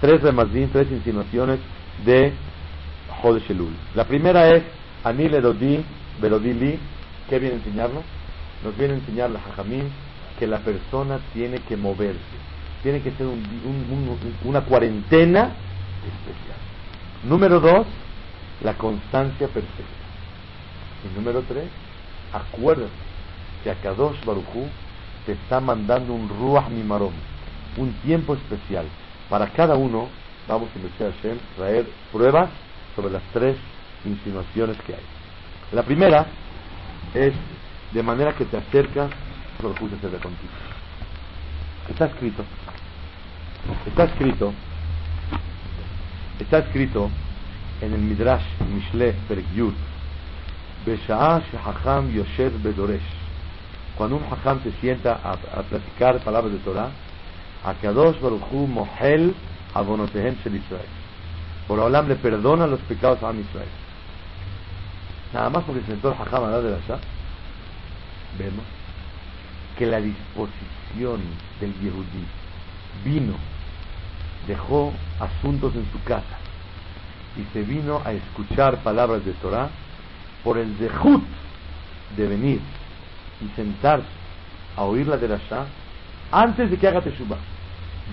tres 0.00 0.22
remazdim, 0.22 0.68
tres 0.70 0.90
insinuaciones 0.90 1.58
de 2.04 2.32
Jodesh 3.20 3.50
Elul. 3.50 3.74
La 3.94 4.04
primera 4.04 4.54
es 4.54 4.62
Anil 5.04 5.34
Erodi, 5.34 5.84
Berodili, 6.20 6.78
¿qué 7.28 7.38
viene 7.38 7.56
a 7.56 7.58
enseñarnos? 7.58 8.04
Nos 8.64 8.76
viene 8.76 8.94
a 8.94 8.96
enseñar 8.98 9.30
la 9.30 9.40
Jajamín 9.40 9.90
que 10.38 10.46
la 10.46 10.58
persona 10.58 11.18
tiene 11.32 11.58
que 11.58 11.76
moverse, 11.76 12.18
tiene 12.82 13.00
que 13.00 13.10
ser 13.12 13.26
una 14.44 14.60
cuarentena 14.60 15.50
especial. 16.06 16.58
Número 17.24 17.58
dos, 17.58 17.86
la 18.62 18.74
constancia 18.74 19.48
perfecta. 19.48 19.82
Y 21.04 21.18
número 21.18 21.42
tres, 21.48 21.64
acuérdate 22.32 22.90
que 23.62 23.70
Akadosh 23.70 24.24
Baruchú 24.24 24.66
te 25.26 25.32
está 25.32 25.60
mandando 25.60 26.12
un 26.14 26.28
Ruach 26.28 26.68
Mimarom, 26.68 27.12
un 27.76 27.92
tiempo 28.04 28.34
especial. 28.34 28.86
Para 29.28 29.48
cada 29.48 29.74
uno, 29.76 30.08
vamos 30.46 30.68
a 30.74 30.78
investigar 30.78 31.12
a 31.12 31.56
traer 31.56 31.86
pruebas 32.12 32.48
sobre 32.96 33.12
las 33.12 33.22
tres 33.32 33.56
insinuaciones 34.04 34.76
que 34.82 34.94
hay. 34.94 35.02
La 35.72 35.82
primera 35.82 36.26
es 37.14 37.34
de 37.92 38.02
manera 38.02 38.34
que 38.34 38.44
te 38.44 38.56
acercas, 38.56 39.10
Baruchú 39.62 39.88
se 40.00 40.08
ve 40.08 40.18
contigo. 40.18 40.52
Está 41.88 42.06
escrito, 42.06 42.44
está 43.86 44.04
escrito, 44.04 44.52
está 46.38 46.58
escrito 46.58 47.10
en 47.80 47.92
el 47.94 48.00
Midrash 48.00 48.44
Mishle 48.72 49.14
Perek 49.26 49.46
Cuando 53.96 54.16
un 54.16 54.24
Hacham 54.30 54.62
se 54.62 54.72
sienta 54.80 55.20
a, 55.22 55.62
platicar 55.62 56.20
palabras 56.20 56.52
de 56.52 56.58
Torah, 56.60 56.90
Akadosh 57.64 58.20
Baruch 58.20 58.42
Hu 58.50 58.66
Mohel 58.66 59.34
Abonotehem 59.74 60.36
Shel 60.42 60.54
Israel. 60.54 60.86
Por 61.66 61.78
Olam 61.78 62.08
le 62.08 62.16
perdona 62.16 62.66
los 62.66 62.80
pecados 62.80 63.22
a 63.22 63.32
Israel. 63.32 63.68
Nada 65.34 65.50
más 65.50 65.64
porque 65.64 65.82
se 65.82 65.88
sentó 65.88 66.08
el 66.08 66.14
Hacham 66.14 66.44
a 66.44 66.58
de 66.58 66.70
la 66.70 66.78
Shah, 66.86 66.98
vemos 68.38 68.64
que 69.76 69.84
la 69.84 70.00
disposición 70.00 71.20
del 71.60 71.74
Yehudí 71.80 72.24
vino, 73.04 73.34
dejó 74.46 74.92
asuntos 75.20 75.74
en 75.74 75.86
su 75.92 76.02
casa, 76.04 76.38
y 77.36 77.44
se 77.52 77.62
vino 77.62 78.00
a 78.04 78.12
escuchar 78.12 78.78
palabras 78.82 79.24
de 79.24 79.32
Torah 79.34 79.68
por 80.48 80.56
el 80.56 80.78
dejut 80.78 81.22
de 82.16 82.26
venir 82.26 82.58
y 83.42 83.54
sentarse 83.54 84.06
a 84.78 84.84
oír 84.84 85.06
la 85.06 85.18
de 85.18 85.28
Shah 85.28 85.66
antes 86.32 86.70
de 86.70 86.78
que 86.78 86.88
haga 86.88 87.02
Teshuvah. 87.02 87.36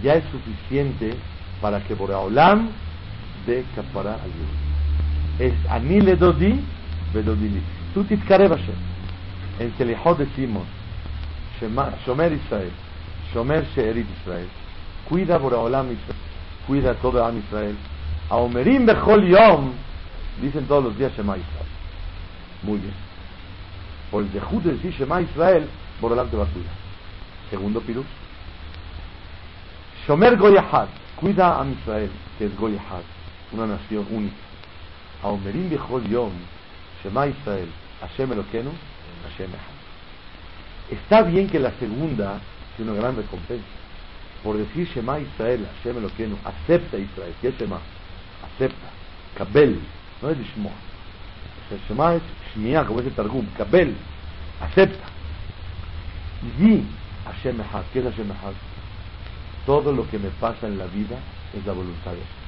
Ya 0.04 0.15
es 0.15 0.25
suficiente 0.25 1.15
para 1.62 1.80
que 1.80 1.94
Boraolam 1.94 2.72
dé 3.46 3.63
capara 3.74 4.15
al 4.15 4.34
Es 5.39 5.54
anile 5.70 6.18
dodi 6.18 6.60
vedodili. 7.13 7.62
Tú 7.94 8.04
tizkare 8.04 8.50
Hashem. 8.50 8.75
En 9.60 9.74
Selihot 9.77 10.18
decimos 10.18 10.63
Shomer 12.06 12.34
Israel, 12.34 12.72
Shomer 13.34 13.65
Sheerit 13.74 14.08
Israel. 14.20 14.50
Cuida 15.08 15.38
Boraolam 15.38 15.86
Israel. 15.86 16.20
Cuida 16.68 16.96
todo 16.96 17.24
Am 17.24 17.38
Israel 17.38 17.77
a 18.30 18.36
Omerim 18.36 18.86
Bechol 18.86 19.24
Yom, 19.25 19.72
dicen 20.42 20.65
todos 20.65 20.84
los 20.84 20.98
días 20.98 21.13
Shema 21.15 21.38
Israel. 21.38 21.64
Muy 22.65 22.79
bien. 22.79 22.93
Por 24.12 24.24
el 24.24 24.31
de 24.31 24.72
decir 24.74 24.93
Shema 24.98 25.22
Israel, 25.22 25.67
por 26.01 26.10
delante 26.12 26.36
va 26.36 26.43
a. 26.43 26.48
Segundo 27.50 27.81
pirus. 27.81 28.05
Shomer 30.07 30.38
Goyahad, 30.38 30.88
cuida 31.15 31.62
a 31.62 31.65
Israel, 31.65 32.12
que 32.38 32.45
es 32.45 32.57
Goyahad, 32.57 33.03
una 33.51 33.67
nación 33.67 34.05
única. 34.12 34.36
A 35.24 35.27
Omerim 35.29 35.69
Yom, 36.10 36.31
Shema 37.03 37.27
Israel, 37.27 37.69
Hashem 38.01 38.31
Eloquenu, 38.31 38.72
Hashem 39.24 39.50
Echad. 39.51 39.75
Está 40.91 41.24
bien 41.24 41.48
que 41.48 41.60
la 41.60 41.72
segunda 41.79 42.39
tiene 42.75 42.91
una 42.91 43.01
gran 43.01 43.15
recompensa. 43.15 43.65
Por 44.43 44.57
decir 44.57 44.88
Shema 44.93 45.19
Israel, 45.19 45.67
Hashem 45.77 45.98
Eloquenu, 45.98 46.38
acepta 46.43 46.98
Israel, 46.98 47.34
¿qué 47.41 47.50
es 47.50 47.57
Shema? 47.57 47.79
acepta, 48.45 48.88
cabel, 49.38 49.79
no 50.22 50.29
es 50.29 50.38
Lishmoa. 50.38 50.95
Es 51.72 51.81
Shmiya, 52.53 52.86
como 52.86 53.00
es 53.00 53.07
el 53.07 53.13
Targum, 53.13 53.45
cabel, 53.57 53.95
acepta. 54.62 55.05
Di 56.60 56.84
Hashem 57.25 57.60
Echad, 57.60 57.84
¿qué 57.91 58.00
es 58.00 58.05
Hashem 58.05 58.31
Echad? 58.31 58.53
Todo 59.65 59.91
lo 59.91 60.07
que 60.07 60.19
me 60.19 60.29
pasa 60.29 60.67
en 60.67 60.77
la 60.77 60.86
vida 60.86 61.17
es 61.57 61.65
la 61.65 61.74
voluntad 61.74 62.12
de 62.12 62.17
Hashem. 62.17 62.45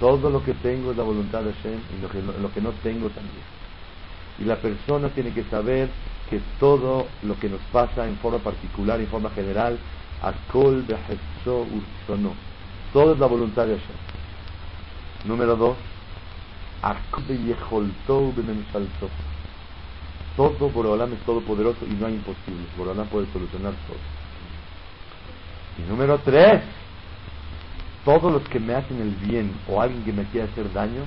Todo 0.00 0.30
lo 0.30 0.42
que 0.42 0.54
tengo 0.54 0.92
es 0.92 0.96
la 0.96 1.02
voluntad 1.02 1.42
de 1.42 1.52
Hashem 1.52 1.80
y 1.96 2.00
lo 2.00 2.08
que, 2.08 2.22
lo 2.22 2.52
que 2.52 2.60
no 2.60 2.70
tengo 2.82 3.08
también. 3.10 3.44
Y 4.38 4.44
la 4.44 4.56
persona 4.56 5.08
tiene 5.10 5.32
que 5.32 5.44
saber 5.44 5.90
que 6.30 6.40
todo 6.60 7.06
lo 7.22 7.38
que 7.38 7.48
nos 7.48 7.60
pasa 7.72 8.06
en 8.06 8.16
forma 8.18 8.38
particular, 8.38 9.00
en 9.00 9.08
forma 9.08 9.30
general, 9.30 9.78
Akol 10.22 10.86
de 10.86 10.94
Ursono. 11.46 12.34
Todo 12.92 13.12
es 13.12 13.18
la 13.18 13.26
voluntad 13.26 13.66
de 13.66 13.74
Hashem. 13.74 13.96
Número 15.24 15.56
dos, 15.56 15.76
todo 20.36 20.70
Borolam 20.70 21.12
es 21.12 21.20
todopoderoso 21.20 21.80
y 21.84 21.94
no 21.94 22.06
hay 22.06 22.14
imposibles. 22.14 22.66
Borolam 22.76 23.08
puede 23.08 23.26
solucionar 23.32 23.72
todo. 23.86 23.98
Y 25.78 25.90
número 25.90 26.18
tres, 26.24 26.62
todos 28.04 28.32
los 28.32 28.42
que 28.48 28.60
me 28.60 28.74
hacen 28.74 29.00
el 29.00 29.10
bien 29.10 29.52
o 29.68 29.80
alguien 29.80 30.04
que 30.04 30.12
me 30.12 30.24
quiera 30.24 30.46
hacer 30.46 30.72
daño, 30.72 31.02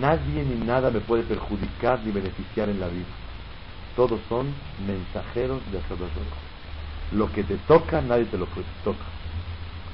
nadie 0.00 0.42
ni 0.42 0.64
nada 0.66 0.90
me 0.90 1.00
puede 1.00 1.22
perjudicar 1.22 2.00
ni 2.04 2.10
beneficiar 2.10 2.68
en 2.68 2.80
la 2.80 2.88
vida. 2.88 3.06
Todos 3.94 4.20
son 4.28 4.52
mensajeros 4.86 5.60
de 5.70 5.80
Hashem. 5.80 6.08
Lo 7.12 7.30
que 7.30 7.44
te 7.44 7.56
toca, 7.68 8.00
nadie 8.00 8.24
te 8.24 8.38
lo 8.38 8.46
toca. 8.82 9.04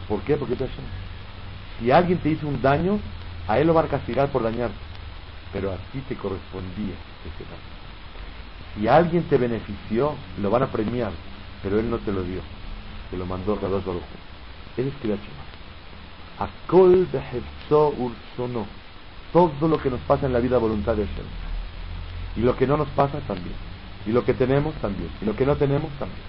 ¿Por 0.08 0.22
qué? 0.22 0.36
Porque 0.36 0.56
te 0.56 0.68
Si 1.78 1.90
alguien 1.90 2.18
te 2.18 2.30
hizo 2.30 2.48
un 2.48 2.62
daño, 2.62 2.98
a 3.48 3.58
él 3.58 3.66
lo 3.66 3.74
van 3.74 3.86
a 3.86 3.88
castigar 3.88 4.28
por 4.28 4.42
dañarte, 4.42 4.76
pero 5.52 5.72
a 5.72 5.76
ti 5.92 6.00
te 6.08 6.14
correspondía 6.16 6.94
ese 7.24 7.44
daño. 7.44 7.78
Si 8.74 8.86
alguien 8.86 9.24
te 9.24 9.38
benefició, 9.38 10.14
lo 10.40 10.50
van 10.50 10.62
a 10.62 10.66
premiar, 10.66 11.12
pero 11.62 11.80
él 11.80 11.90
no 11.90 11.98
te 11.98 12.12
lo 12.12 12.22
dio, 12.22 12.40
te 13.10 13.16
lo 13.16 13.26
mandó 13.26 13.56
Kadosh 13.56 13.84
Baruch 13.84 14.02
Él 14.76 14.88
es 14.88 14.94
Kriyat 15.00 15.18
Akol 16.38 17.08
Ursono. 17.70 18.66
todo 19.32 19.68
lo 19.68 19.78
que 19.78 19.90
nos 19.90 20.00
pasa 20.00 20.26
en 20.26 20.32
la 20.32 20.38
vida 20.38 20.58
voluntad 20.58 20.94
de 20.94 21.06
Hashem. 21.06 21.26
Y 22.36 22.40
lo 22.40 22.54
que 22.54 22.66
no 22.66 22.76
nos 22.76 22.88
pasa 22.88 23.18
también. 23.26 23.56
Y 24.06 24.12
lo 24.12 24.24
que 24.24 24.34
tenemos 24.34 24.74
también. 24.76 25.10
Y 25.20 25.24
lo 25.24 25.34
que 25.34 25.44
no 25.44 25.56
tenemos 25.56 25.90
también. 25.98 26.22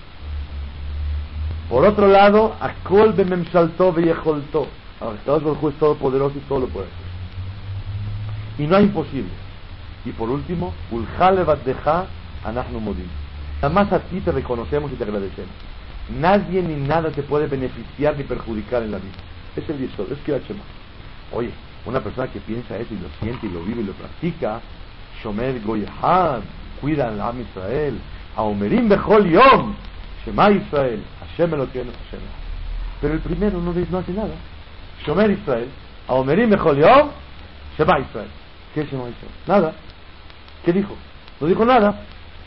Por 1.70 1.86
otro 1.86 2.08
lado, 2.08 2.56
Akol 2.60 3.14
bememshalto 3.14 3.94
veyecholto. 3.94 4.68
Estados 5.20 5.44
Baruj 5.44 5.70
es 5.70 5.80
todopoderoso 5.80 6.38
y 6.38 6.42
todo 6.42 6.62
lo 6.62 6.68
puede 6.68 6.88
hacer. 6.88 7.09
Y 8.60 8.68
no 8.68 8.76
hay 8.76 8.84
imposible. 8.84 9.32
Y 10.06 10.12
por 10.12 10.30
último, 10.30 10.74
modim. 10.92 11.08
Nada 13.62 13.74
más 13.74 13.92
a 13.92 14.00
ti 14.00 14.20
te 14.20 14.32
reconocemos 14.32 14.92
y 14.92 14.96
te 14.96 15.04
agradecemos. 15.04 15.52
Nadie 16.20 16.62
ni 16.62 16.76
nada 16.76 17.10
te 17.12 17.24
puede 17.24 17.48
beneficiar 17.48 18.18
ni 18.18 18.24
perjudicar 18.24 18.84
en 18.84 18.92
la 18.92 18.98
vida. 18.98 19.14
Es 19.56 19.70
el 19.70 19.80
yesod, 19.80 20.12
es 20.12 20.20
que 20.20 20.40
Oye, 21.32 21.52
una 21.86 22.02
persona 22.02 22.28
que 22.28 22.40
piensa 22.40 22.78
eso 22.78 22.94
y 22.94 22.98
lo 22.98 23.10
siente 23.22 23.48
y 23.48 23.50
lo 23.50 23.64
vive 23.64 23.82
y 23.82 23.86
lo 23.86 23.94
practica, 23.94 24.60
Shomer 25.24 25.62
Goyahad, 25.62 26.42
cuida 26.82 27.10
al 27.10 27.22
Am 27.22 27.42
Israel, 27.42 28.00
Aomerim 28.36 28.90
Bechol 28.90 29.30
Yom, 29.30 29.76
Shema 30.26 30.52
Israel, 30.52 31.04
Hashem 31.20 31.52
lo 31.52 31.68
tiene, 31.68 31.92
Hashem. 31.92 32.20
Pero 33.02 33.14
el 33.14 33.20
primero 33.20 33.62
no, 33.62 33.74
no 33.74 33.98
hace 33.98 34.14
nada. 34.14 34.34
Shomer 35.06 35.32
Israel, 35.32 35.68
Aomerim 36.08 36.50
Bechol 36.50 36.78
Yom, 36.78 37.10
Shema 37.78 38.00
Israel. 38.00 38.39
¿Qué 38.74 38.82
es 38.82 38.92
Shema 38.92 39.10
Israel? 39.10 39.34
Nada. 39.48 39.74
¿Qué 40.64 40.74
dijo? 40.74 40.96
No 41.40 41.48
dijo 41.48 41.66
nada. 41.66 42.02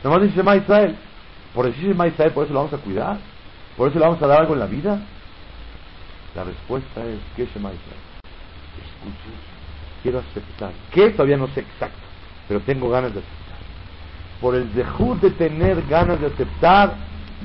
Nomás 0.05 0.23
dice 0.23 0.37
Shema 0.37 0.57
Israel. 0.57 0.97
Por 1.55 1.67
decir 1.67 1.89
Shema 1.89 2.07
Israel, 2.09 2.33
por 2.33 2.45
eso 2.45 2.53
lo 2.53 2.61
vamos 2.61 2.75
a 2.75 2.79
cuidar. 2.79 3.19
Por 3.77 3.89
eso 3.89 3.99
le 3.99 4.05
vamos 4.05 4.23
a 4.23 4.27
dar 4.27 4.41
algo 4.41 4.55
en 4.55 4.61
la 4.61 4.67
vida. 4.67 5.01
La 6.35 6.45
respuesta 6.45 7.05
es, 7.05 7.19
¿qué 7.37 7.43
es 7.43 7.49
Shema 7.55 7.71
Israel? 7.73 8.01
Escuche, 8.79 9.37
quiero 10.03 10.21
aceptar. 10.21 10.73
¿Qué? 10.91 11.11
Todavía 11.11 11.37
no 11.37 11.49
sé 11.49 11.61
exacto, 11.61 11.99
pero 12.49 12.61
tengo 12.61 12.89
ganas 12.91 13.13
de 13.13 13.21
aceptar. 13.21 13.59
Por 14.41 14.55
el 14.55 14.73
dejud 14.73 15.19
de 15.19 15.31
tener 15.31 15.87
ganas 15.87 16.21
de 16.21 16.27
aceptar, 16.27 16.95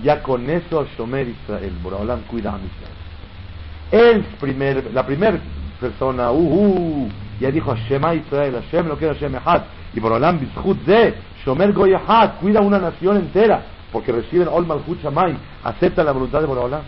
ya 0.04 0.22
con 0.24 0.50
eso 0.50 0.88
Shomer 0.98 1.28
Israel, 1.28 1.74
Boraholam 1.82 2.22
cuida 2.24 2.52
a 2.54 2.58
Israel. 2.58 2.98
El 3.92 4.24
primer, 4.40 4.94
la 4.94 5.06
primera 5.06 5.40
persona, 5.80 6.32
uh, 6.32 6.38
uh, 6.38 7.10
ya 7.40 7.52
dijo 7.52 7.76
Shema 7.76 8.16
Israel, 8.16 8.62
Hashem 8.62 8.88
lo 8.88 8.98
que 8.98 9.08
Hashem 9.08 9.36
Echad, 9.36 9.64
y 9.94 10.00
Boraholam 10.00 10.40
Bizhut 10.40 10.78
de 10.86 11.16
Shomer 11.46 11.74
Goyahad, 11.74 12.40
cuida 12.40 12.62
una 12.62 12.80
nación 12.80 13.18
entera 13.18 13.78
porque 13.92 14.12
reciben 14.12 14.48
Ol 14.48 14.66
Malchut 14.66 15.02
Shamay, 15.02 15.36
aceptan 15.64 16.06
la 16.06 16.12
voluntad 16.12 16.42
de 16.42 16.46
Boraholam. 16.46 16.82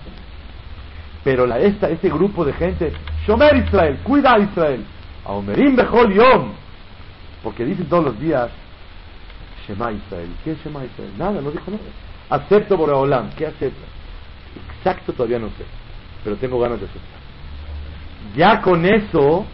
Pero 1.24 1.46
la, 1.46 1.60
esta, 1.60 1.90
este 1.90 2.10
grupo 2.10 2.46
de 2.46 2.54
gente, 2.54 2.94
Shomer 3.26 3.56
Israel, 3.56 4.00
cuida 4.04 4.38
Israel, 4.38 4.84
a 5.26 5.34
Omerim 5.34 5.76
Bechol 5.76 6.14
Yom, 6.14 6.52
porque 7.44 7.66
dicen 7.66 7.88
todos 7.88 8.06
los 8.06 8.20
días, 8.20 8.50
Shema 9.68 9.92
Israel. 9.92 10.30
¿Qué 10.44 10.52
es 10.52 10.64
Shema 10.64 10.86
Israel? 10.86 11.12
Nada, 11.18 11.42
no 11.42 11.52
dijo 11.52 11.72
nada. 11.72 11.84
Acepto 12.30 12.78
Boraholam, 12.78 13.30
¿qué 13.32 13.48
acepta? 13.48 13.88
Exacto 14.78 15.14
todavía 15.14 15.40
no 15.40 15.48
sé, 15.50 15.66
pero 16.24 16.36
tengo 16.36 16.60
ganas 16.60 16.80
de 16.80 16.86
aceptar. 16.86 17.20
Ya 18.36 18.62
con 18.62 18.86
eso, 18.86 19.46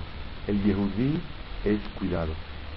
el 0.47 0.63
Yehudí 0.63 1.19
es 1.63 1.79
cuidado. 1.97 2.31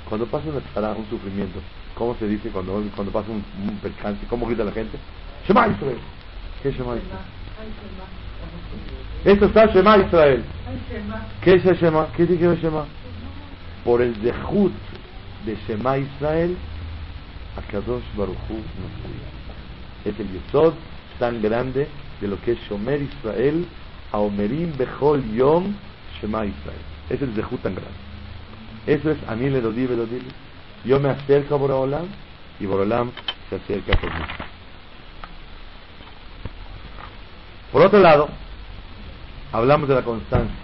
Cuando 0.09 0.27
pasa 0.27 0.47
una 0.49 0.91
un 0.93 1.07
sufrimiento, 1.11 1.61
¿Cómo 1.99 2.15
se 2.15 2.29
dice 2.29 2.49
cuando, 2.51 2.81
cuando 2.95 3.13
pasa 3.13 3.29
un, 3.33 3.43
percance? 3.83 4.25
¿Cómo 4.31 4.47
grita 4.47 4.63
la 4.63 4.71
gente? 4.71 4.97
Shema 5.47 5.67
Israel. 5.67 5.99
¿Qué 6.63 6.69
es 6.69 6.77
Shema 6.77 6.97
Israel? 6.97 7.25
Esto 9.25 9.47
está 9.47 9.67
Shema 9.67 9.99
Israel. 9.99 10.45
¿Qué 11.43 11.55
es 11.55 11.65
Shema? 11.65 12.07
¿Qué 12.17 12.25
dice 12.25 12.57
Shema? 12.63 12.85
Por 13.85 14.01
el 14.01 14.21
dejut 14.23 14.73
de 15.45 15.57
Shema 15.67 15.99
Israel, 15.99 16.57
Akadosh 17.57 18.05
Baruchu 18.17 18.55
nos 18.55 18.93
cuida. 19.03 19.29
Es 20.05 20.21
el 20.21 20.31
yesod 20.31 20.75
tan 21.19 21.43
grande 21.43 21.89
de 22.21 22.29
lo 22.29 22.41
que 22.43 22.53
es 22.53 22.59
Shomer 22.69 23.03
Israel, 23.03 23.67
Aomerim 24.13 24.73
Bechol 24.77 25.25
Yom 25.35 25.75
Shema 26.21 26.47
Israel. 26.47 26.98
Es 27.11 27.23
el 27.23 27.35
dejut 27.35 27.63
tan 27.63 27.75
grande. 27.75 27.93
Eso 28.87 29.11
es 29.11 29.19
Anile 29.29 29.61
Dodi 29.61 29.87
Bedodili. 29.87 30.29
Yo 30.85 31.01
me 31.01 31.11
acerco 31.11 31.55
a 31.55 31.59
Borolam 31.59 32.07
y 32.61 32.67
Borolam 32.67 33.11
se 33.49 33.57
acerca 33.57 33.99
por 34.01 34.13
mí. 34.13 34.21
Por 37.73 37.83
otro 37.83 38.01
lado, 38.01 38.29
hablamos 39.53 39.89
de 39.89 39.95
la 39.95 40.03
constancia. 40.03 40.57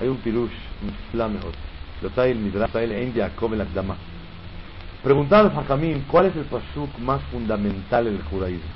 Hay 0.00 0.08
un 0.08 0.16
pirush, 0.16 0.50
un 0.82 0.92
flamejot. 1.12 1.54
Lo 2.02 2.10
trae 2.10 2.32
el 2.32 2.38
Midrash, 2.38 2.70
trae 2.70 2.84
el 2.84 3.14
Jacob 3.14 3.52
el 3.54 3.60
Akdama. 3.60 3.96
Preguntaron 5.02 5.56
a 5.56 5.64
Jamín, 5.64 6.04
¿cuál 6.08 6.26
es 6.26 6.36
el 6.36 6.44
pasuk 6.44 6.98
más 6.98 7.22
fundamental 7.30 8.06
en 8.06 8.16
el 8.16 8.22
judaísmo? 8.24 8.68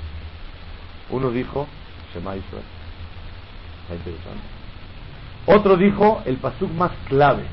Uno 1.09 1.31
dijo, 1.31 1.67
Shema 2.13 2.35
Israel. 2.35 2.63
Está 3.83 3.95
interesante. 3.95 4.54
Otro 5.45 5.77
dijo, 5.77 6.21
el 6.25 6.37
pasuk 6.37 6.71
más 6.71 6.91
clave 7.07 7.43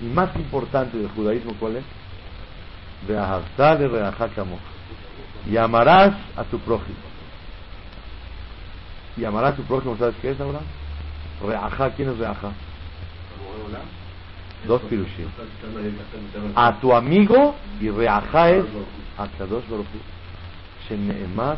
y 0.00 0.04
más 0.04 0.34
importante 0.36 0.98
del 0.98 1.08
judaísmo, 1.10 1.54
¿cuál 1.58 1.76
es? 1.76 1.84
y 5.46 5.56
amarás 5.56 6.14
a 6.36 6.44
tu 6.44 6.58
prójimo. 6.60 6.98
Y 9.16 9.24
amarás 9.24 9.54
a 9.54 9.56
tu 9.56 9.62
prójimo, 9.64 9.96
¿sabes 9.96 10.14
qué 10.20 10.30
es 10.30 10.40
ahora? 10.40 10.60
Reajá, 11.42 11.90
¿quién 11.90 12.10
es 12.10 12.18
Reajá? 12.18 12.52
Dos 14.66 14.82
pirushim. 14.82 15.26
A 16.54 16.78
tu 16.80 16.92
amigo 16.94 17.56
y 17.80 17.88
Reajá 17.90 18.50
es 18.50 18.64
a 19.16 19.26
Kadosh 19.26 19.66
Baruch 19.68 19.86
Sheneemar. 20.88 21.56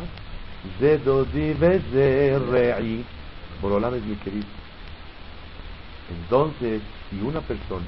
Borolam 3.61 3.95
es 3.95 4.03
mi 4.03 4.15
querido. 4.15 4.62
Entonces, 6.09 6.81
si 7.09 7.19
una 7.21 7.41
persona 7.41 7.87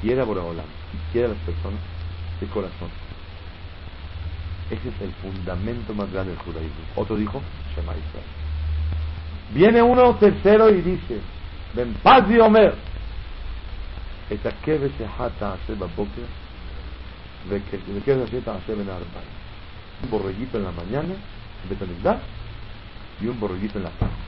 quiere 0.00 0.20
a 0.20 0.24
Borolam 0.24 0.66
y 0.92 1.12
quiere 1.12 1.26
a 1.26 1.30
las 1.30 1.38
personas, 1.38 1.80
de 2.40 2.46
corazón. 2.48 2.90
Ese 4.70 4.88
es 4.88 5.00
el 5.00 5.12
fundamento 5.14 5.94
más 5.94 6.10
grande 6.10 6.32
del 6.32 6.40
judaísmo. 6.40 6.84
Otro 6.96 7.16
dijo, 7.16 7.40
Shema 7.74 7.92
Israel. 7.92 8.24
Viene 9.52 9.82
uno 9.82 10.16
tercero 10.16 10.70
y 10.70 10.80
dice, 10.80 11.20
Ben 11.74 11.94
Paz 12.02 12.24
y 12.30 12.38
Omer, 12.38 12.74
un 20.02 20.10
borreguito 20.10 20.58
en 20.58 20.64
la 20.64 20.72
mañana, 20.72 21.14
y 23.20 23.26
un 23.26 23.38
borreguito 23.38 23.78
en 23.78 23.84
la 23.84 23.90
tarde. 23.90 24.23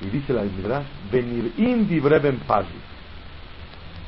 Y 0.00 0.06
dice 0.06 0.32
la 0.32 0.42
Midrash, 0.42 0.86
venir 1.12 1.52
indi 1.58 2.00
pazi. 2.46 2.68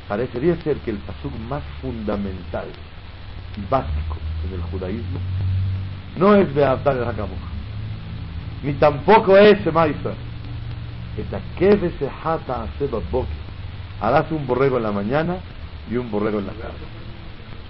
Parecería 0.09 0.57
ser 0.62 0.76
que 0.78 0.90
el 0.90 0.98
pasuk 0.98 1.33
más 1.48 1.62
fundamental 1.81 2.66
básico 3.68 4.16
en 4.46 4.55
el 4.55 4.62
judaísmo 4.62 5.18
no 6.16 6.35
es 6.35 6.52
Beatar 6.55 6.96
el 6.96 7.05
Hakamuch, 7.05 7.38
ni 8.62 8.72
tampoco 8.74 9.37
es 9.37 9.62
Shema 9.64 9.88
Israel. 9.88 10.16
Harás 14.00 14.31
un 14.31 14.46
borrego 14.46 14.78
en 14.78 14.83
la 14.83 14.92
mañana 14.92 15.37
y 15.90 15.96
un 15.96 16.11
borrego 16.11 16.38
en 16.38 16.46
la 16.46 16.52
tarde. 16.52 16.74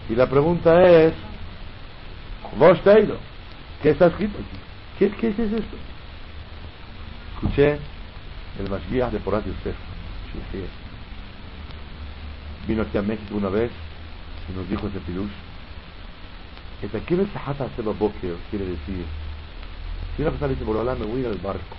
Y 0.08 0.14
la 0.14 0.28
pregunta 0.28 0.82
es, 0.82 1.12
¿qué 3.82 3.90
está 3.90 4.06
escrito 4.06 4.38
aquí? 4.38 4.58
¿Qué, 4.98 5.11
qué 5.11 5.28
es 5.28 5.38
esto? 5.38 5.76
Escuché 7.35 7.78
el 8.58 8.70
Mashgiach 8.70 9.10
de 9.10 9.18
Porat 9.20 9.44
Yosef, 9.46 9.76
vino 12.66 12.82
aquí 12.82 12.98
a 12.98 13.02
México 13.02 13.34
una 13.34 13.48
vez 13.48 13.70
y 14.48 14.56
nos 14.56 14.68
dijo 14.68 14.86
ese 14.88 15.00
pirush 15.00 15.30
esta 16.82 16.98
quiere 17.00 17.24
boker 17.98 18.36
quiere 18.50 18.66
decir, 18.66 19.04
si 20.16 20.22
una 20.22 20.30
persona 20.32 20.52
dice, 20.52 20.64
por 20.64 20.84
me 20.98 21.06
voy 21.06 21.24
al 21.24 21.38
barco 21.38 21.76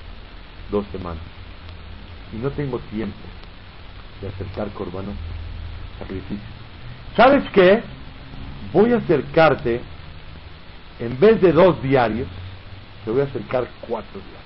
dos 0.72 0.86
semanas 0.94 1.22
y 2.32 2.38
no 2.38 2.50
tengo 2.52 2.80
tiempo 2.80 3.18
de 4.22 4.30
acercar 4.30 4.70
corbano, 4.70 5.12
sacrificio. 6.00 6.38
¿Sabes 7.18 7.44
qué? 7.54 7.84
Voy 8.72 8.94
a 8.94 8.98
acercarte, 8.98 9.82
en 11.00 11.20
vez 11.20 11.42
de 11.42 11.52
dos 11.52 11.82
diarios, 11.84 12.28
te 13.04 13.12
voy 13.12 13.22
a 13.22 13.26
acercar 13.26 13.68
cuatro 13.82 14.20
diarios. 14.20 14.43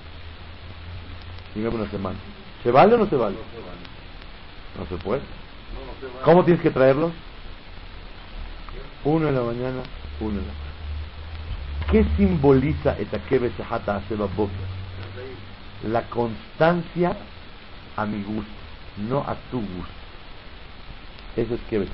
Dime 1.54 1.68
una 1.68 1.90
semana. 1.90 2.16
¿Se 2.62 2.70
vale 2.70 2.94
o 2.94 2.98
no 2.98 3.06
se 3.06 3.16
vale? 3.16 3.36
No 4.78 4.86
se 4.86 5.02
puede. 5.02 5.22
¿Cómo 6.24 6.44
tienes 6.44 6.62
que 6.62 6.70
traerlos? 6.70 7.12
Uno 9.04 9.28
en 9.28 9.34
la 9.34 9.42
mañana, 9.42 9.82
uno 10.20 10.40
¿Qué 11.90 12.04
simboliza 12.16 12.96
La 15.88 16.02
constancia 16.02 17.16
a 17.96 18.06
mi 18.06 18.22
gusto, 18.22 18.50
no 19.08 19.20
a 19.20 19.34
tu 19.50 19.58
gusto. 19.58 19.98
Eso 21.36 21.54
es 21.54 21.60
que 21.70 21.86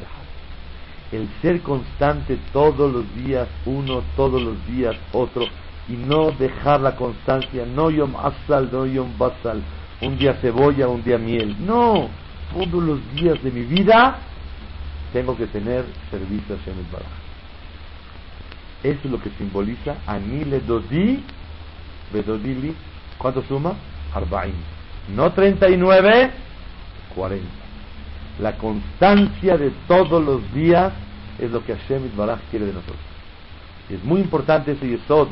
el 1.13 1.29
ser 1.43 1.61
constante 1.61 2.39
todos 2.53 2.93
los 2.93 3.15
días, 3.15 3.49
uno, 3.67 4.03
todos 4.17 4.43
los 4.43 4.67
días, 4.67 4.97
otro, 5.13 5.47
y 5.89 5.93
no 5.93 6.31
dejar 6.33 6.81
la 6.81 6.97
constancia, 6.97 7.67
no 7.67 7.91
yom 7.91 8.17
asal, 8.17 8.69
no 8.73 8.87
yom 8.87 9.17
basal, 9.19 9.63
un 10.01 10.19
día 10.19 10.35
cebolla, 10.35 10.89
un 10.89 11.03
día 11.03 11.19
miel, 11.19 11.57
no, 11.61 12.09
todos 12.53 12.83
los 12.83 13.15
días 13.15 13.43
de 13.43 13.51
mi 13.51 13.63
vida 13.63 14.19
tengo 15.13 15.37
que 15.37 15.47
tener 15.47 15.85
servicio 16.11 16.57
a 16.57 16.59
Shem. 16.65 16.77
Eso 18.83 19.01
es 19.05 19.11
lo 19.11 19.21
que 19.21 19.31
simboliza 19.39 19.97
Anile 20.07 20.61
Dodi, 20.61 21.23
Bedodili, 22.13 22.75
¿cuánto 23.19 23.43
suma? 23.43 23.75
Arbaim. 24.15 24.55
No 25.15 25.33
39, 25.33 26.31
40. 27.15 27.47
La 28.41 28.57
constancia 28.57 29.57
de 29.57 29.71
todos 29.87 30.23
los 30.23 30.53
días 30.53 30.93
es 31.39 31.51
lo 31.51 31.65
que 31.65 31.75
Hashem 31.77 32.17
Baraj 32.17 32.41
quiere 32.51 32.67
de 32.67 32.73
nosotros. 32.73 32.99
Es 33.89 34.03
muy 34.05 34.21
importante 34.21 34.73
ese 34.73 34.89
yesod. 34.89 35.29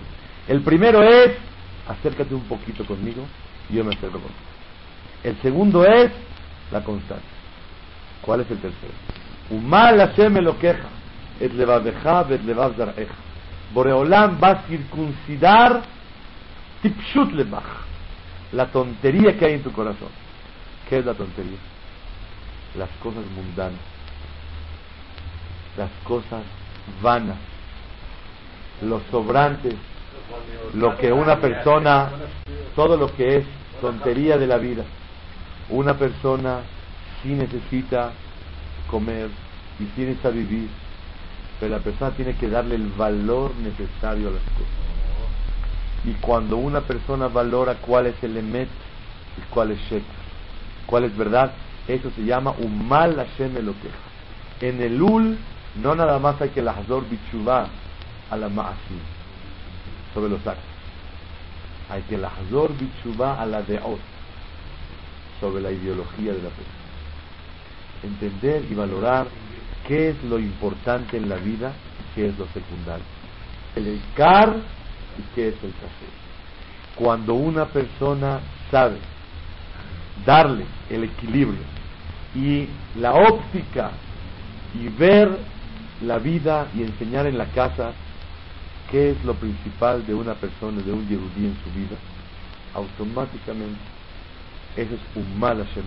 El 0.48 0.62
primero 0.62 1.02
es, 1.02 1.32
acércate 1.88 2.34
un 2.34 2.44
poquito 2.44 2.84
conmigo 2.84 3.24
y 3.70 3.74
yo 3.74 3.84
me 3.84 3.94
acerco 3.94 4.18
contigo. 4.18 4.34
El 5.22 5.40
segundo 5.40 5.84
es 5.84 6.10
la 6.70 6.82
constancia. 6.82 7.28
¿Cuál 8.22 8.40
es 8.40 8.50
el 8.50 8.58
tercero? 8.58 8.92
Umal 9.50 9.98
Hashem 9.98 10.38
lo 10.38 10.58
queja. 10.58 10.88
Es 11.40 11.52
levaveja, 11.54 12.26
es 12.30 12.44
levav 12.44 12.76
zareja. 12.76 13.14
Boreolam 13.72 14.38
va 14.42 14.50
a 14.50 14.62
circuncidar 14.62 15.82
tipshut 16.82 17.32
lebach. 17.32 17.64
La 18.52 18.66
tontería 18.66 19.36
que 19.38 19.46
hay 19.46 19.54
en 19.54 19.62
tu 19.62 19.72
corazón. 19.72 20.10
¿Qué 20.88 20.98
es 20.98 21.06
la 21.06 21.14
tontería? 21.14 21.58
Las 22.76 22.90
cosas 23.02 23.24
mundanas. 23.34 23.80
Las 25.76 25.90
cosas 26.04 26.42
vanas. 27.02 27.38
Los 28.82 29.02
sobrantes. 29.10 29.74
Lo 30.74 30.96
que 30.96 31.12
una 31.12 31.38
persona, 31.40 32.10
todo 32.74 32.96
lo 32.96 33.14
que 33.14 33.36
es 33.38 33.44
tontería 33.80 34.38
de 34.38 34.46
la 34.46 34.56
vida. 34.56 34.84
Una 35.68 35.94
persona 35.94 36.60
sí 37.22 37.30
necesita 37.30 38.12
comer 38.90 39.28
y 39.78 39.84
sí 39.94 40.02
necesita 40.02 40.30
vivir, 40.30 40.68
pero 41.60 41.76
la 41.76 41.82
persona 41.82 42.10
tiene 42.12 42.34
que 42.34 42.48
darle 42.48 42.76
el 42.76 42.88
valor 42.88 43.52
necesario 43.56 44.28
a 44.28 44.32
las 44.32 44.42
cosas. 44.42 44.82
Y 46.04 46.12
cuando 46.14 46.56
una 46.56 46.80
persona 46.80 47.28
valora 47.28 47.76
cuál 47.76 48.06
es 48.06 48.22
el 48.22 48.36
emet 48.36 48.68
y 49.38 49.40
cuál 49.50 49.70
es 49.70 49.78
shek, 49.88 50.02
cuál 50.86 51.04
es 51.04 51.16
verdad, 51.16 51.52
eso 51.88 52.10
se 52.14 52.24
llama 52.24 52.54
un 52.58 52.88
mal 52.88 53.16
Hashem 53.16 53.54
queja. 53.54 53.96
En 54.60 54.80
el 54.80 55.00
ul 55.00 55.38
no 55.76 55.94
nada 55.94 56.18
más 56.18 56.40
hay 56.40 56.50
que 56.50 56.62
la 56.62 56.72
hazor 56.72 57.08
bichuvá 57.08 57.66
a 58.30 58.36
la 58.36 58.48
ma'asim, 58.48 58.98
sobre 60.14 60.30
los 60.30 60.46
actos. 60.46 60.64
Hay 61.90 62.02
que 62.02 62.16
la 62.16 62.28
hazor 62.28 62.72
bichuvá 62.76 63.40
a 63.40 63.46
la 63.46 63.62
deot, 63.62 63.98
sobre 65.40 65.62
la 65.62 65.70
ideología 65.70 66.32
de 66.32 66.42
la 66.42 66.48
persona. 66.48 66.82
Entender 68.02 68.64
y 68.70 68.74
valorar 68.74 69.26
qué 69.86 70.10
es 70.10 70.24
lo 70.24 70.38
importante 70.38 71.16
en 71.16 71.28
la 71.28 71.36
vida 71.36 71.72
y 72.00 72.14
qué 72.14 72.28
es 72.28 72.38
lo 72.38 72.46
secundario. 72.48 73.04
El 73.76 74.00
car 74.14 74.56
y 75.18 75.34
qué 75.34 75.48
es 75.48 75.54
el 75.62 75.72
café. 75.72 76.06
Cuando 76.94 77.34
una 77.34 77.66
persona 77.66 78.40
sabe 78.70 78.98
darle 80.24 80.64
el 80.90 81.04
equilibrio 81.04 81.62
y 82.34 82.68
la 82.98 83.14
óptica 83.14 83.90
y 84.74 84.88
ver 84.88 85.38
la 86.02 86.18
vida 86.18 86.66
y 86.74 86.82
enseñar 86.82 87.26
en 87.26 87.38
la 87.38 87.46
casa 87.46 87.92
qué 88.92 89.10
es 89.10 89.24
lo 89.24 89.34
principal 89.34 90.06
de 90.06 90.14
una 90.14 90.34
persona, 90.34 90.80
de 90.82 90.92
un 90.92 91.08
yehudí 91.08 91.46
en 91.46 91.56
su 91.64 91.70
vida, 91.72 91.96
automáticamente 92.74 93.80
eso 94.76 94.94
es 94.94 95.00
un 95.16 95.38
mal 95.38 95.58
Hashem 95.58 95.84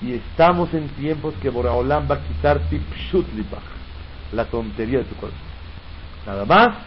Y 0.00 0.12
estamos 0.12 0.72
en 0.72 0.88
tiempos 0.90 1.34
que 1.42 1.50
Boraholam 1.50 2.08
va 2.10 2.16
a 2.16 2.22
quitar 2.22 2.60
la 4.32 4.44
tontería 4.46 4.98
de 4.98 5.04
tu 5.04 5.14
corazón. 5.16 5.38
Nada 6.26 6.44
más 6.44 6.78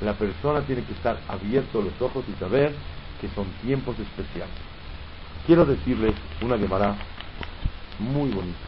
la 0.00 0.12
persona 0.14 0.60
tiene 0.62 0.82
que 0.82 0.92
estar 0.92 1.18
abierto 1.28 1.80
los 1.80 2.00
ojos 2.00 2.24
y 2.28 2.38
saber 2.38 2.74
que 3.20 3.28
son 3.34 3.46
tiempos 3.62 3.98
especiales. 3.98 4.54
Quiero 5.46 5.64
decirles 5.64 6.14
una 6.42 6.58
Gemara 6.58 6.96
muy 7.98 8.30
bonita. 8.30 8.58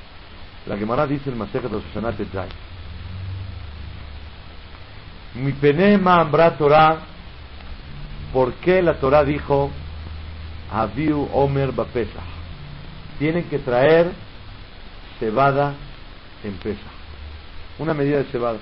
La 0.67 0.77
Gemara 0.77 1.07
dice 1.07 1.31
en 1.31 1.39
Masejet 1.39 1.71
Rosh 1.71 1.83
Jai. 2.33 2.49
Mi 5.35 5.53
penema 5.53 6.21
ambra 6.21 6.57
Torah, 6.57 7.01
¿por 8.33 8.55
qué 8.55 8.83
la 8.83 8.95
Torah 8.95 9.25
dijo 9.25 9.71
Aviu 10.73 11.29
Omer 11.33 11.73
Bapesach? 11.73 12.25
Tienen 13.19 13.45
que 13.45 13.59
traer 13.59 14.11
cebada 15.19 15.75
en 16.43 16.55
pesa. 16.55 16.89
Una 17.79 17.95
medida 17.95 18.19
de 18.19 18.25
cebada. 18.25 18.59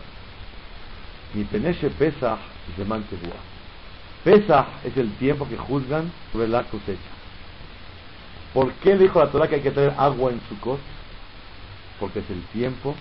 Mi 1.34 1.44
peneche 1.44 1.90
Pesach 1.90 2.38
de 2.76 2.84
Mantebua. 2.84 3.36
Pesach 4.24 4.66
es 4.84 4.96
el 4.96 5.12
tiempo 5.14 5.48
que 5.48 5.56
juzgan 5.56 6.10
sobre 6.32 6.48
la 6.48 6.64
cosecha. 6.64 7.00
¿Por 8.52 8.72
qué 8.74 8.96
dijo 8.96 9.20
la 9.20 9.30
Torah 9.30 9.48
que 9.48 9.56
hay 9.56 9.60
que 9.60 9.70
traer 9.70 9.94
agua 9.98 10.32
en 10.32 10.40
su 10.48 10.58
costa? 10.60 10.84
Porque 12.00 12.20
es 12.20 12.30
el 12.30 12.42
tiempo 12.46 12.94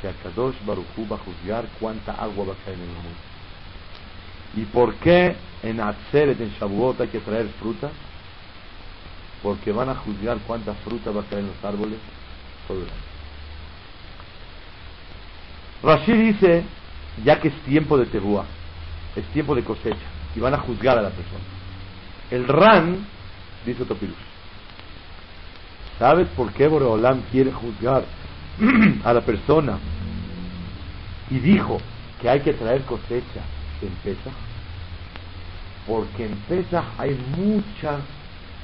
que 0.00 0.08
Akadosh 0.08 0.56
Baruchu 0.64 1.06
va 1.10 1.16
a 1.16 1.20
juzgar 1.20 1.66
cuánta 1.80 2.12
agua 2.12 2.46
va 2.46 2.52
a 2.52 2.64
caer 2.64 2.76
en 2.76 2.82
el 2.82 2.88
mundo. 2.88 3.18
¿Y 4.56 4.64
por 4.64 4.94
qué 4.96 5.36
en 5.62 5.80
Atzeret, 5.80 6.40
en 6.40 6.50
Shavuot, 6.50 7.00
hay 7.00 7.08
que 7.08 7.20
traer 7.20 7.48
fruta? 7.60 7.90
Porque 9.42 9.72
van 9.72 9.88
a 9.88 9.94
juzgar 9.94 10.38
cuánta 10.46 10.74
fruta 10.74 11.10
va 11.10 11.20
a 11.22 11.24
caer 11.24 11.40
en 11.40 11.48
los 11.48 11.64
árboles 11.64 11.98
todo 12.66 12.78
el 12.78 12.84
año. 12.84 13.06
Rashi 15.82 16.12
dice, 16.12 16.64
ya 17.24 17.40
que 17.40 17.48
es 17.48 17.54
tiempo 17.62 17.98
de 17.98 18.06
Teruah, 18.06 18.44
es 19.14 19.24
tiempo 19.26 19.54
de 19.54 19.62
cosecha 19.62 19.96
y 20.34 20.40
van 20.40 20.54
a 20.54 20.58
juzgar 20.58 20.98
a 20.98 21.02
la 21.02 21.10
persona. 21.10 21.44
El 22.30 22.48
Ran, 22.48 23.06
dice 23.64 23.84
Topilus, 23.84 24.16
¿sabes 25.98 26.28
por 26.28 26.52
qué 26.52 26.66
Boreolam 26.66 27.22
quiere 27.30 27.52
juzgar 27.52 28.04
a 29.04 29.12
la 29.12 29.20
persona? 29.20 29.78
Y 31.30 31.38
dijo 31.38 31.78
que 32.20 32.28
hay 32.28 32.40
que 32.40 32.52
traer 32.52 32.82
cosecha 32.82 33.42
en 33.82 33.90
Pesach, 34.02 34.32
porque 35.86 36.26
en 36.26 36.36
Pesach 36.48 36.84
hay 36.98 37.18
mucha 37.36 37.98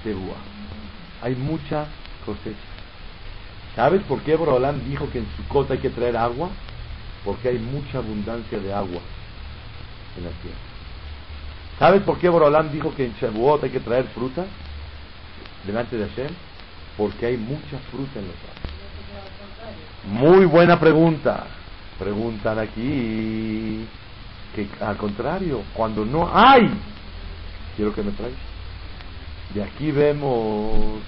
teruah, 0.03 0.37
hay 1.23 1.35
mucha 1.35 1.87
cosecha. 2.25 2.57
¿Sabes 3.75 4.03
por 4.03 4.21
qué 4.21 4.37
Boreolam 4.37 4.85
dijo 4.85 5.11
que 5.11 5.19
en 5.19 5.27
su 5.37 5.47
cota 5.49 5.75
hay 5.75 5.81
que 5.81 5.91
traer 5.91 6.17
agua? 6.17 6.51
Porque 7.25 7.49
hay 7.49 7.59
mucha 7.59 7.99
abundancia 7.99 8.59
de 8.59 8.73
agua 8.73 9.01
en 10.17 10.25
la 10.25 10.31
tierra. 10.43 10.73
¿Sabes 11.79 12.03
por 12.03 12.19
qué 12.19 12.29
Borolam 12.29 12.71
dijo 12.71 12.95
que 12.95 13.07
en 13.07 13.15
Shavuot 13.15 13.65
hay 13.65 13.71
que 13.71 13.81
traer 13.81 14.05
fruta 14.15 14.45
delante 15.67 15.97
de 15.97 16.09
Hashem? 16.09 16.29
Porque 16.97 17.27
hay 17.27 17.37
mucha 17.37 17.79
fruta 17.91 18.21
en 18.21 18.27
los 18.27 18.37
árboles. 18.37 18.62
Muy 20.05 20.47
buena 20.47 20.81
pregunta. 20.81 21.47
Preguntan 21.99 22.59
aquí 22.59 23.87
que 24.55 24.69
al 24.81 24.97
contrario, 24.97 25.63
cuando 25.75 26.05
no 26.05 26.31
hay, 26.33 26.69
quiero 27.77 27.95
que 27.95 28.03
me 28.03 28.11
traigas. 28.13 28.41
Y 29.55 29.61
aquí 29.61 29.91
vemos 29.93 31.01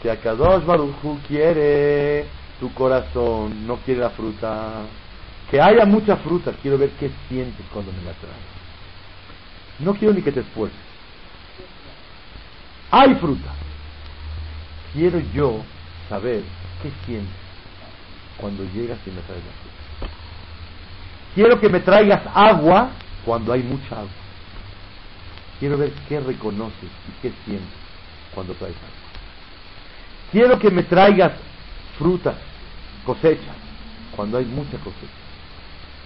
que 0.00 0.10
Akadosh 0.10 0.64
Baruchu 0.64 1.18
quiere 1.26 2.26
tu 2.60 2.72
corazón, 2.72 3.66
no 3.66 3.76
quiere 3.76 4.00
la 4.00 4.10
fruta 4.10 4.84
que 5.50 5.60
haya 5.60 5.86
mucha 5.86 6.16
fruta, 6.16 6.52
quiero 6.60 6.76
ver 6.76 6.90
qué 7.00 7.10
sientes 7.28 7.64
cuando 7.72 7.90
me 7.92 8.02
la 8.02 8.12
traes. 8.12 8.36
No 9.78 9.94
quiero 9.94 10.12
ni 10.12 10.22
que 10.22 10.32
te 10.32 10.40
esfuerces. 10.40 10.78
Hay 12.90 13.14
fruta. 13.14 13.52
Quiero 14.92 15.20
yo 15.32 15.62
saber 16.08 16.42
qué 16.82 16.90
sientes 17.06 17.47
cuando 18.40 18.64
llegas 18.64 18.98
y 19.06 19.10
me 19.10 19.20
traes 19.22 19.42
la 19.44 19.52
fruta. 19.52 20.14
Quiero 21.34 21.60
que 21.60 21.68
me 21.68 21.80
traigas 21.80 22.22
agua 22.34 22.90
cuando 23.24 23.52
hay 23.52 23.62
mucha 23.62 23.96
agua. 23.96 24.10
Quiero 25.60 25.76
ver 25.76 25.92
qué 26.08 26.20
reconoces 26.20 26.90
y 27.08 27.22
qué 27.22 27.32
sientes 27.44 27.68
cuando 28.34 28.54
traes 28.54 28.74
agua. 28.76 28.88
Quiero 30.32 30.58
que 30.58 30.70
me 30.70 30.82
traigas 30.82 31.32
frutas, 31.98 32.36
cosecha, 33.04 33.52
cuando 34.14 34.38
hay 34.38 34.44
mucha 34.44 34.78
cosecha. 34.78 35.12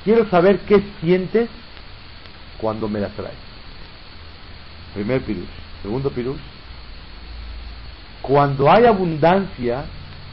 Quiero 0.05 0.29
saber 0.29 0.61
qué 0.61 0.83
sientes 1.01 1.49
cuando 2.59 2.89
me 2.89 3.01
la 3.01 3.09
traes. 3.09 3.37
Primer 4.95 5.23
pirush. 5.23 5.47
Segundo 5.83 6.11
pirush. 6.11 6.41
Cuando 8.21 8.71
hay 8.71 8.87
abundancia, 8.87 9.85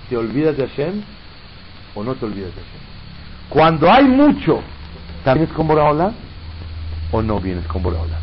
¿te 0.10 0.18
olvidas 0.18 0.56
de 0.58 0.68
Hashem 0.68 1.04
o 1.96 2.04
no 2.04 2.16
te 2.16 2.26
olvidas 2.26 2.54
de 2.56 2.62
Hashem? 2.62 2.82
Cuando 3.50 3.92
hay 3.92 4.06
mucho, 4.06 4.62
¿vienes 5.26 5.50
con 5.50 5.68
Boraholam 5.68 6.14
o 7.12 7.22
no 7.22 7.40
vienes 7.40 7.66
con 7.68 7.82
Boraholam? 7.82 8.22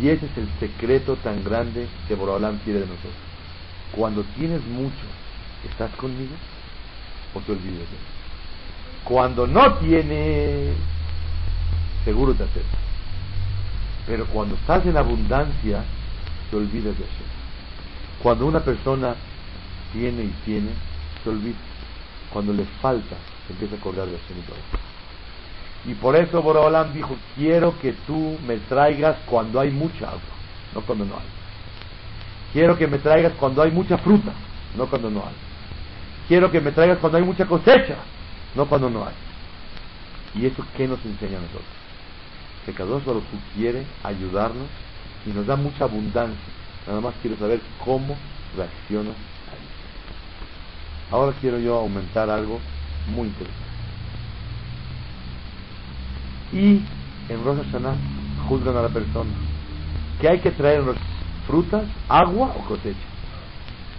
Y 0.00 0.08
ese 0.08 0.26
es 0.26 0.36
el 0.36 0.48
secreto 0.60 1.16
tan 1.16 1.42
grande 1.44 1.86
que 2.06 2.14
Boraholam 2.14 2.58
quiere 2.58 2.80
de 2.80 2.86
nosotros. 2.86 3.14
Cuando 3.92 4.22
tienes 4.36 4.64
mucho, 4.66 5.04
¿estás 5.68 5.90
conmigo 5.96 6.34
o 7.34 7.40
te 7.40 7.52
olvidas 7.52 7.74
de 7.74 7.80
mí? 7.80 8.16
Cuando 9.04 9.46
no 9.46 9.74
tienes, 9.74 10.74
seguro 12.04 12.34
te 12.34 12.44
acepto. 12.44 12.76
Pero 14.06 14.26
cuando 14.26 14.54
estás 14.56 14.84
en 14.86 14.96
abundancia, 14.96 15.84
te 16.50 16.56
olvidas 16.56 16.96
de 16.98 17.04
Hashem. 17.04 17.26
Cuando 18.22 18.46
una 18.46 18.60
persona 18.60 19.14
tiene 19.92 20.24
y 20.24 20.34
tiene, 20.44 20.70
se 21.22 21.30
olvida. 21.30 21.56
Cuando 22.36 22.52
le 22.52 22.66
falta, 22.82 23.16
se 23.46 23.54
empieza 23.54 23.76
a 23.76 23.78
acordar 23.78 24.06
de 24.08 24.18
Hashem 24.18 24.36
y. 25.86 25.90
Y 25.90 25.94
por 25.94 26.14
eso 26.16 26.42
Borobalam 26.42 26.92
dijo, 26.92 27.16
quiero 27.34 27.80
que 27.80 27.94
tú 28.06 28.36
me 28.46 28.58
traigas 28.58 29.16
cuando 29.24 29.58
hay 29.58 29.70
mucha 29.70 30.08
agua, 30.08 30.20
no 30.74 30.82
cuando 30.82 31.06
no 31.06 31.14
hay. 31.14 31.24
Quiero 32.52 32.76
que 32.76 32.88
me 32.88 32.98
traigas 32.98 33.32
cuando 33.40 33.62
hay 33.62 33.70
mucha 33.70 33.96
fruta, 33.96 34.32
no 34.76 34.84
cuando 34.84 35.08
no 35.08 35.20
hay. 35.20 35.32
Quiero 36.28 36.50
que 36.50 36.60
me 36.60 36.72
traigas 36.72 36.98
cuando 36.98 37.16
hay 37.16 37.24
mucha 37.24 37.46
cosecha, 37.46 37.96
no 38.54 38.66
cuando 38.66 38.90
no 38.90 39.06
hay. 39.06 39.14
¿Y 40.34 40.44
eso 40.44 40.62
qué 40.76 40.86
nos 40.86 41.02
enseña 41.06 41.38
a 41.38 41.40
nosotros? 41.40 41.64
Que 42.66 42.74
Kadosh 42.74 43.02
quiere 43.54 43.86
ayudarnos 44.04 44.68
y 45.24 45.30
nos 45.30 45.46
da 45.46 45.56
mucha 45.56 45.84
abundancia. 45.84 46.52
Nada 46.86 47.00
más 47.00 47.14
quiero 47.22 47.38
saber 47.38 47.62
cómo 47.82 48.14
reacciona. 48.54 49.12
Ahora 51.10 51.32
quiero 51.40 51.58
yo 51.58 51.76
aumentar 51.76 52.28
algo 52.28 52.58
muy 53.14 53.28
interesante. 53.28 53.66
Y 56.52 56.82
en 57.28 57.44
Rosh 57.44 57.58
Hashanah 57.64 57.94
juzgan 58.48 58.76
a 58.76 58.82
la 58.82 58.88
persona. 58.88 59.30
¿Qué 60.20 60.28
hay 60.28 60.40
que 60.40 60.50
traer 60.50 60.80
en 60.80 60.86
Rosh 60.86 60.98
¿Frutas, 61.46 61.84
agua 62.08 62.52
o 62.58 62.60
cosecha? 62.66 62.98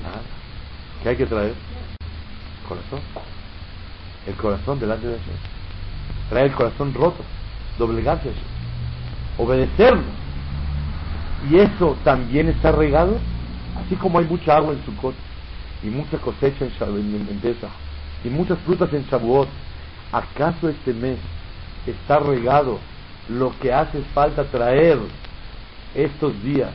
Nada. 0.04 0.22
¿Qué 1.02 1.10
hay 1.10 1.16
que 1.16 1.26
traer? 1.26 1.54
Corazón. 2.68 3.00
El 4.26 4.36
corazón 4.36 4.80
delante 4.80 5.08
de 5.08 5.18
Hashem. 5.18 5.36
Traer 6.30 6.48
el 6.48 6.54
corazón 6.54 6.94
roto. 6.94 7.24
Doblegarse 7.78 8.28
a 8.28 8.32
Hashem. 8.34 8.48
Obedecerlo. 9.38 10.04
Y 11.50 11.58
eso 11.58 11.96
también 12.04 12.50
está 12.50 12.74
regado. 12.74 13.18
Así 13.78 13.96
como 13.96 14.20
hay 14.20 14.26
mucha 14.26 14.58
agua 14.58 14.74
en 14.74 14.84
Sukkot 14.84 15.16
y 15.88 15.90
mucha 15.90 16.18
cosecha 16.18 16.66
en, 16.66 17.16
en, 17.16 17.42
en 17.44 17.56
y 18.24 18.30
muchas 18.30 18.60
frutas 18.60 18.92
en 18.94 19.04
Shavuot, 19.04 19.48
¿acaso 20.12 20.68
este 20.68 20.94
mes 20.94 21.18
está 21.86 22.20
regado 22.20 22.80
lo 23.30 23.58
que 23.60 23.72
hace 23.72 24.02
falta 24.14 24.44
traer 24.52 24.98
estos 25.96 26.42
días 26.44 26.72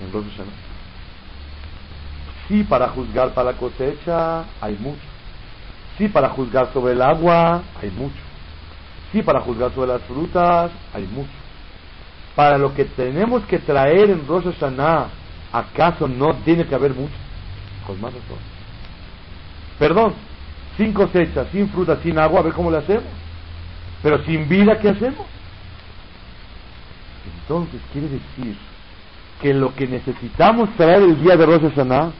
en 0.00 0.12
Rosh 0.12 0.30
Hashanah? 0.36 0.52
Sí, 2.48 2.62
para 2.64 2.88
juzgar 2.88 3.32
para 3.32 3.52
la 3.52 3.56
cosecha 3.58 4.44
hay 4.60 4.76
mucho. 4.76 5.06
Sí, 5.96 6.08
para 6.08 6.30
juzgar 6.30 6.72
sobre 6.74 6.92
el 6.92 7.02
agua 7.02 7.62
hay 7.80 7.90
mucho. 7.90 8.20
Sí, 9.12 9.22
para 9.22 9.40
juzgar 9.42 9.72
sobre 9.72 9.92
las 9.92 10.02
frutas 10.02 10.72
hay 10.92 11.06
mucho. 11.06 11.30
Para 12.34 12.58
lo 12.58 12.74
que 12.74 12.84
tenemos 12.84 13.44
que 13.46 13.58
traer 13.60 14.10
en 14.10 14.26
Rosh 14.26 14.44
Hashanah, 14.44 15.10
¿acaso 15.52 16.06
no 16.08 16.34
tiene 16.44 16.66
que 16.66 16.74
haber 16.74 16.94
mucho? 16.94 17.29
Perdón, 19.78 20.14
sin 20.76 20.92
cosecha, 20.92 21.46
sin 21.52 21.68
fruta, 21.68 21.98
sin 22.02 22.18
agua, 22.18 22.40
a 22.40 22.42
ver 22.44 22.52
cómo 22.52 22.70
le 22.70 22.78
hacemos. 22.78 23.04
Pero 24.02 24.22
sin 24.24 24.48
vida, 24.48 24.78
¿qué 24.78 24.90
hacemos? 24.90 25.26
Entonces 27.42 27.80
quiere 27.92 28.08
decir 28.08 28.56
que 29.40 29.54
lo 29.54 29.74
que 29.74 29.86
necesitamos 29.86 30.70
traer 30.76 31.02
el 31.02 31.22
día 31.22 31.36
de 31.36 31.46
Rosh 31.46 31.62
Hashanah 31.62 32.12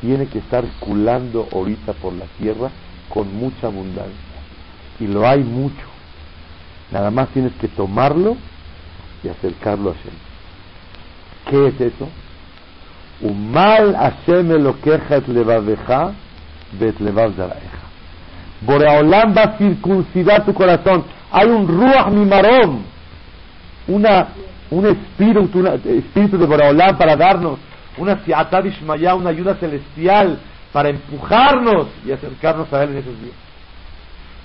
tiene 0.00 0.26
que 0.26 0.38
estar 0.38 0.64
culando 0.80 1.48
ahorita 1.52 1.92
por 1.94 2.12
la 2.14 2.26
tierra 2.38 2.70
con 3.08 3.34
mucha 3.34 3.66
abundancia. 3.66 4.12
Y 5.00 5.06
lo 5.06 5.26
hay 5.26 5.42
mucho. 5.42 5.86
Nada 6.90 7.10
más 7.10 7.28
tienes 7.28 7.52
que 7.54 7.68
tomarlo 7.68 8.36
y 9.22 9.28
acercarlo 9.28 9.90
a 9.90 9.94
Hashem. 9.94 10.14
¿Qué 11.50 11.66
es 11.68 11.80
eso? 11.92 12.08
Umal 13.20 13.94
Hashem 13.94 14.50
elokeja 14.52 15.16
et 15.16 15.28
levaveja 15.28 16.12
bet 16.72 17.00
levav 17.00 17.32
zaraeja. 17.36 17.78
Boreolam 18.62 19.34
va 19.36 19.42
a 19.42 19.58
circuncidar 19.58 20.44
tu 20.44 20.52
corazón. 20.54 21.04
Hay 21.32 21.48
un 21.48 21.66
ruach 21.66 22.08
mimarón, 22.10 22.82
una, 23.88 24.28
un 24.70 24.86
espíritu, 24.86 25.58
una- 25.58 25.74
espíritu 25.74 26.38
de 26.38 26.46
Boreolam 26.46 26.96
para 26.96 27.16
darnos 27.16 27.58
una 27.96 28.18
siatad 28.24 28.64
ishmaya, 28.64 29.14
una 29.14 29.30
ayuda 29.30 29.54
celestial 29.56 30.38
para 30.72 30.90
empujarnos 30.90 31.88
y 32.06 32.12
acercarnos 32.12 32.72
a 32.72 32.84
él 32.84 32.90
en 32.90 32.96
esos 32.98 33.20
días. 33.20 33.34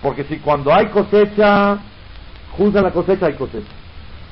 Porque 0.02 0.24
si 0.24 0.38
cuando 0.38 0.74
hay 0.74 0.88
cosecha, 0.88 1.78
juzgan 2.58 2.84
la 2.84 2.92
cosecha, 2.92 3.28
hay 3.28 3.34
cosecha. 3.34 3.72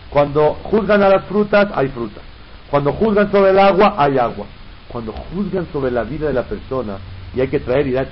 Cuando 0.09 0.57
juzgan 0.63 1.03
a 1.03 1.09
las 1.09 1.25
frutas, 1.25 1.67
hay 1.75 1.87
frutas. 1.89 2.23
Cuando 2.71 2.93
juzgan 2.93 3.29
sobre 3.29 3.51
el 3.51 3.59
agua, 3.59 3.95
hay 3.97 4.17
agua. 4.17 4.45
Cuando 4.87 5.11
juzgan 5.11 5.67
sobre 5.73 5.91
la 5.91 6.03
vida 6.03 6.27
de 6.27 6.33
la 6.33 6.43
persona, 6.43 6.97
y 7.35 7.41
hay 7.41 7.49
que 7.49 7.59
traer 7.59 7.85
Irat 7.85 8.09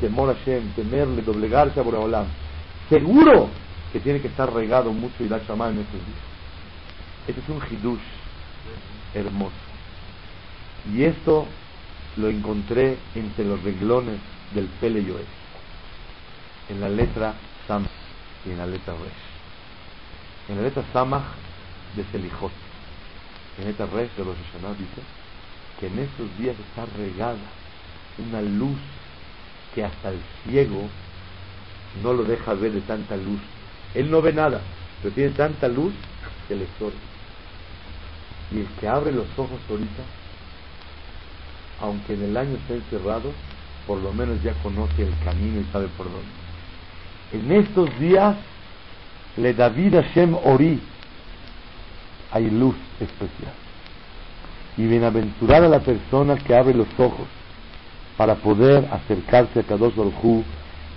temor 0.00 0.30
a 0.30 0.34
Hashem, 0.34 0.72
temerle, 0.74 1.22
doblegarse 1.22 1.80
a 1.80 1.82
Boreolam, 1.82 2.26
seguro 2.88 3.48
que 3.92 4.00
tiene 4.00 4.20
que 4.20 4.28
estar 4.28 4.52
regado 4.52 4.92
mucho 4.92 5.24
Irat 5.24 5.46
Shamayim 5.48 5.76
en 5.76 5.82
estos 5.84 6.00
días. 6.06 6.18
Este 7.28 7.40
es 7.40 7.48
un 7.48 7.62
hidush 7.70 8.00
hermoso. 9.14 9.52
Y 10.92 11.04
esto 11.04 11.46
lo 12.16 12.28
encontré 12.28 12.98
entre 13.14 13.44
los 13.46 13.62
renglones 13.62 14.20
del 14.54 14.66
Pele 14.80 15.02
Yoel, 15.02 15.24
en 16.68 16.80
la 16.80 16.90
letra 16.90 17.34
Samach 17.66 17.88
y 18.44 18.50
en 18.50 18.58
la 18.58 18.66
letra 18.66 18.92
Resh. 18.92 20.50
En 20.50 20.56
la 20.56 20.62
letra 20.62 20.82
Samach 20.92 21.24
de 21.96 22.04
Selijot, 22.12 22.52
en 23.58 23.64
letra 23.66 23.86
Resh 23.86 24.10
de 24.16 24.24
Rosh 24.24 24.36
Hashanah 24.52 24.74
dice 24.74 25.02
que 25.78 25.86
en 25.86 25.98
estos 25.98 26.38
días 26.38 26.56
está 26.58 26.86
regada 26.96 27.38
una 28.18 28.42
luz 28.42 28.78
que 29.74 29.84
hasta 29.84 30.10
el 30.10 30.20
ciego 30.44 30.88
no 32.02 32.12
lo 32.12 32.24
deja 32.24 32.54
ver 32.54 32.72
de 32.72 32.80
tanta 32.82 33.16
luz. 33.16 33.40
Él 33.94 34.10
no 34.10 34.22
ve 34.22 34.32
nada, 34.32 34.60
pero 35.02 35.14
tiene 35.14 35.30
tanta 35.30 35.68
luz 35.68 35.92
que 36.48 36.56
le 36.56 36.64
estorba. 36.64 36.98
Y 38.52 38.60
el 38.60 38.66
que 38.80 38.88
abre 38.88 39.12
los 39.12 39.26
ojos 39.36 39.58
ahorita, 39.68 40.02
aunque 41.80 42.14
en 42.14 42.22
el 42.24 42.36
año 42.36 42.56
esté 42.56 42.74
encerrado, 42.74 43.32
por 43.86 43.98
lo 43.98 44.12
menos 44.12 44.42
ya 44.42 44.52
conoce 44.62 45.02
el 45.02 45.14
camino 45.24 45.60
y 45.60 45.72
sabe 45.72 45.88
por 45.96 46.06
dónde. 46.06 46.28
En 47.32 47.52
estos 47.52 47.98
días, 47.98 48.36
le 49.36 49.54
David 49.54 49.94
Hashem 49.94 50.34
Ori, 50.44 50.80
hay 52.34 52.50
luz 52.50 52.74
especial. 53.00 53.52
Y 54.76 54.86
bienaventurada 54.86 55.68
la 55.68 55.80
persona 55.80 56.36
que 56.36 56.54
abre 56.54 56.74
los 56.74 56.88
ojos 56.98 57.26
para 58.16 58.34
poder 58.34 58.88
acercarse 58.92 59.60
a 59.60 59.62
Kadosh 59.62 59.94
Baruj 59.94 60.42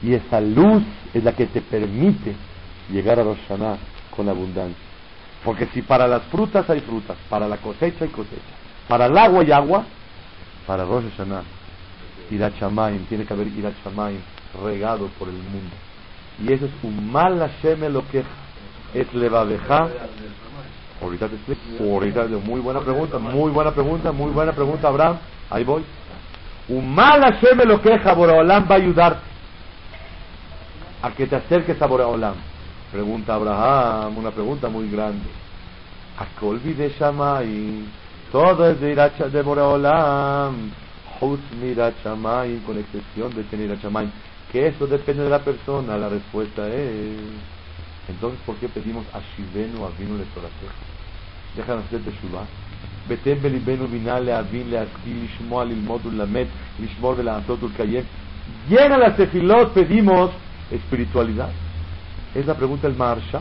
y 0.01 0.13
esa 0.13 0.41
luz 0.41 0.83
es 1.13 1.23
la 1.23 1.33
que 1.33 1.45
te 1.45 1.61
permite 1.61 2.35
llegar 2.91 3.19
a 3.19 3.23
Rosh 3.23 3.37
Hashanah 3.47 3.77
con 4.15 4.27
abundancia. 4.27 4.83
Porque 5.43 5.67
si 5.67 5.83
para 5.83 6.07
las 6.07 6.23
frutas 6.23 6.67
hay 6.69 6.81
frutas, 6.81 7.15
para 7.29 7.47
la 7.47 7.57
cosecha 7.57 8.03
hay 8.03 8.09
cosecha, 8.09 8.41
para 8.87 9.05
el 9.05 9.17
agua 9.17 9.41
hay 9.41 9.51
agua, 9.51 9.85
para 10.65 10.85
Rosh 10.85 11.05
Hashanah, 11.11 11.43
Irat 12.31 12.59
Shamayim, 12.59 13.05
tiene 13.05 13.25
que 13.25 13.33
haber 13.33 13.47
Irat 13.47 13.73
Shamayim 13.85 14.21
regado 14.63 15.07
por 15.19 15.27
el 15.27 15.35
mundo. 15.35 15.75
Y 16.43 16.51
eso 16.51 16.65
es 16.65 16.71
un 16.83 17.11
mal 17.11 17.37
Hashem 17.39 17.91
lo 17.91 18.07
que 18.07 18.23
es 18.93 19.13
levaveja. 19.13 19.89
Ahorita 21.01 21.27
te 21.27 21.35
explico. 21.35 21.83
Ahorita, 21.83 22.25
muy 22.43 22.59
buena 22.59 22.79
pregunta, 22.81 23.19
muy 23.19 23.51
buena 23.51 23.71
pregunta, 23.71 24.11
muy 24.11 24.31
buena 24.31 24.51
pregunta, 24.51 24.87
Abraham. 24.87 25.17
Ahí 25.49 25.63
voy. 25.63 25.83
Un 26.69 26.93
mal 26.93 27.21
Hashem 27.21 27.59
lo 27.65 27.81
queja, 27.81 28.13
Boraholam 28.13 28.67
va 28.69 28.75
a 28.75 28.77
ayudarte 28.77 29.37
a 31.01 31.11
que 31.11 31.27
te 31.27 31.35
acerques 31.35 31.81
a 31.81 31.85
Boraholam. 31.85 32.35
Pregunta 32.91 33.35
Abraham, 33.35 34.17
una 34.17 34.31
pregunta 34.31 34.69
muy 34.69 34.89
grande. 34.89 35.27
¿A 36.17 36.25
qué 36.39 36.45
olvide 36.45 36.89
Shamayim? 36.99 37.85
Todo 38.31 38.69
es 38.69 38.79
de 38.79 38.91
Iracha 38.91 39.29
de 39.29 39.41
Boraholam. 39.41 40.71
Shamayim, 42.03 42.61
con 42.63 42.77
excepción 42.77 43.33
de 43.35 43.43
tener 43.43 43.67
Irat 43.67 43.83
Shamayim. 43.83 44.11
Que 44.51 44.67
eso 44.67 44.87
depende 44.87 45.23
de 45.23 45.29
la 45.29 45.39
persona. 45.39 45.97
La 45.97 46.09
respuesta 46.09 46.67
es. 46.67 47.17
Entonces, 48.08 48.40
¿por 48.44 48.56
qué 48.56 48.68
pedimos 48.68 49.04
a 49.12 49.20
Shivenu 49.20 49.84
Avinu 49.84 50.18
le 50.18 50.24
Torah? 50.34 50.48
Déjanos 51.56 51.84
hacer 51.86 52.00
Teshuvah. 52.00 52.46
בתם 53.08 53.34
בליבנו 53.42 53.88
בינה 53.88 54.20
להבין, 54.20 54.70
להשכיל, 54.70 55.24
לשמוע, 55.24 55.64
ללמוד 55.64 56.06
וללמד, 56.06 56.44
לשמור 56.80 57.14
ולעשות 57.16 57.62
ולקיים. 57.62 58.04
Llegan 58.70 59.00
las 59.00 59.16
tefilot, 59.16 59.72
pedimos 59.72 60.30
espiritualidad? 60.70 61.50
Es 62.34 62.46
la 62.46 62.54
pregunta 62.54 62.88
del 62.88 62.96
Marsha. 62.96 63.40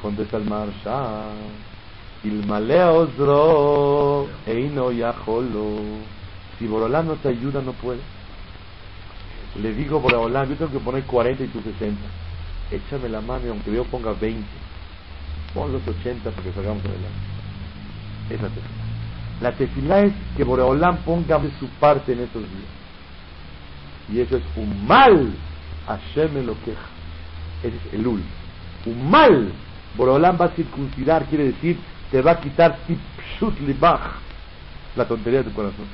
Contesta 0.00 0.36
el 0.36 0.44
Marsha. 0.44 0.96
Ilmale 2.24 2.84
Osro, 2.84 4.28
Eino 4.46 4.90
Yaholo. 4.90 5.78
Si 6.58 6.66
Borolán 6.66 7.06
no 7.06 7.14
te 7.16 7.28
ayuda, 7.28 7.60
no 7.62 7.72
puede. 7.72 8.00
Le 9.62 9.72
digo 9.72 10.00
Borolán, 10.00 10.48
yo 10.48 10.56
tengo 10.56 10.72
que 10.72 10.80
poner 10.80 11.04
40 11.04 11.44
y 11.44 11.46
tú 11.48 11.60
60. 11.60 11.96
Échame 12.73 13.07
la 13.07 13.21
mano 13.21 13.45
y 13.45 13.49
aunque 13.49 13.71
yo 13.71 13.83
ponga 13.85 14.13
20, 14.13 14.43
pon 15.53 15.71
los 15.71 15.87
80 15.87 16.31
para 16.31 16.41
que 16.41 16.51
salgamos 16.53 16.83
adelante. 16.83 17.07
Es 18.31 18.41
la 18.41 18.47
tefilá. 18.49 18.83
La 19.41 19.51
tefilá 19.51 19.99
es 20.01 20.13
que 20.35 20.43
Boreolán 20.43 20.97
ponga 21.05 21.39
su 21.59 21.67
parte 21.79 22.13
en 22.13 22.21
estos 22.21 22.41
días. 22.41 22.73
Y 24.09 24.19
eso 24.21 24.37
es 24.37 24.43
un 24.55 24.87
mal. 24.87 25.33
Hashem 25.85 26.45
lo 26.45 26.55
queja. 26.63 26.81
Ese 27.61 27.75
es 27.75 27.93
el 27.93 28.07
ul. 28.07 28.23
Un 28.85 29.09
mal. 29.09 29.51
Boreolán 29.95 30.37
va 30.39 30.45
a 30.45 30.49
circuncidar, 30.49 31.25
quiere 31.25 31.45
decir, 31.45 31.77
te 32.09 32.21
va 32.21 32.31
a 32.31 32.39
quitar 32.39 32.79
tipshut 32.87 33.55
la 34.95 35.07
tontería 35.07 35.39
de 35.43 35.49
tu 35.49 35.53
corazón. 35.53 35.85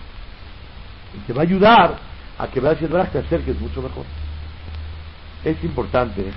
Y 1.15 1.28
te 1.28 1.34
va 1.34 1.42
a 1.42 1.46
ayudar 1.46 1.98
a 2.38 2.48
que 2.48 2.62
veas 2.62 2.82
el 2.82 2.89
te 2.89 3.20
acerques 3.20 3.60
mucho 3.60 3.82
mejor. 3.82 4.06
Es 5.44 5.62
importante 5.63 6.32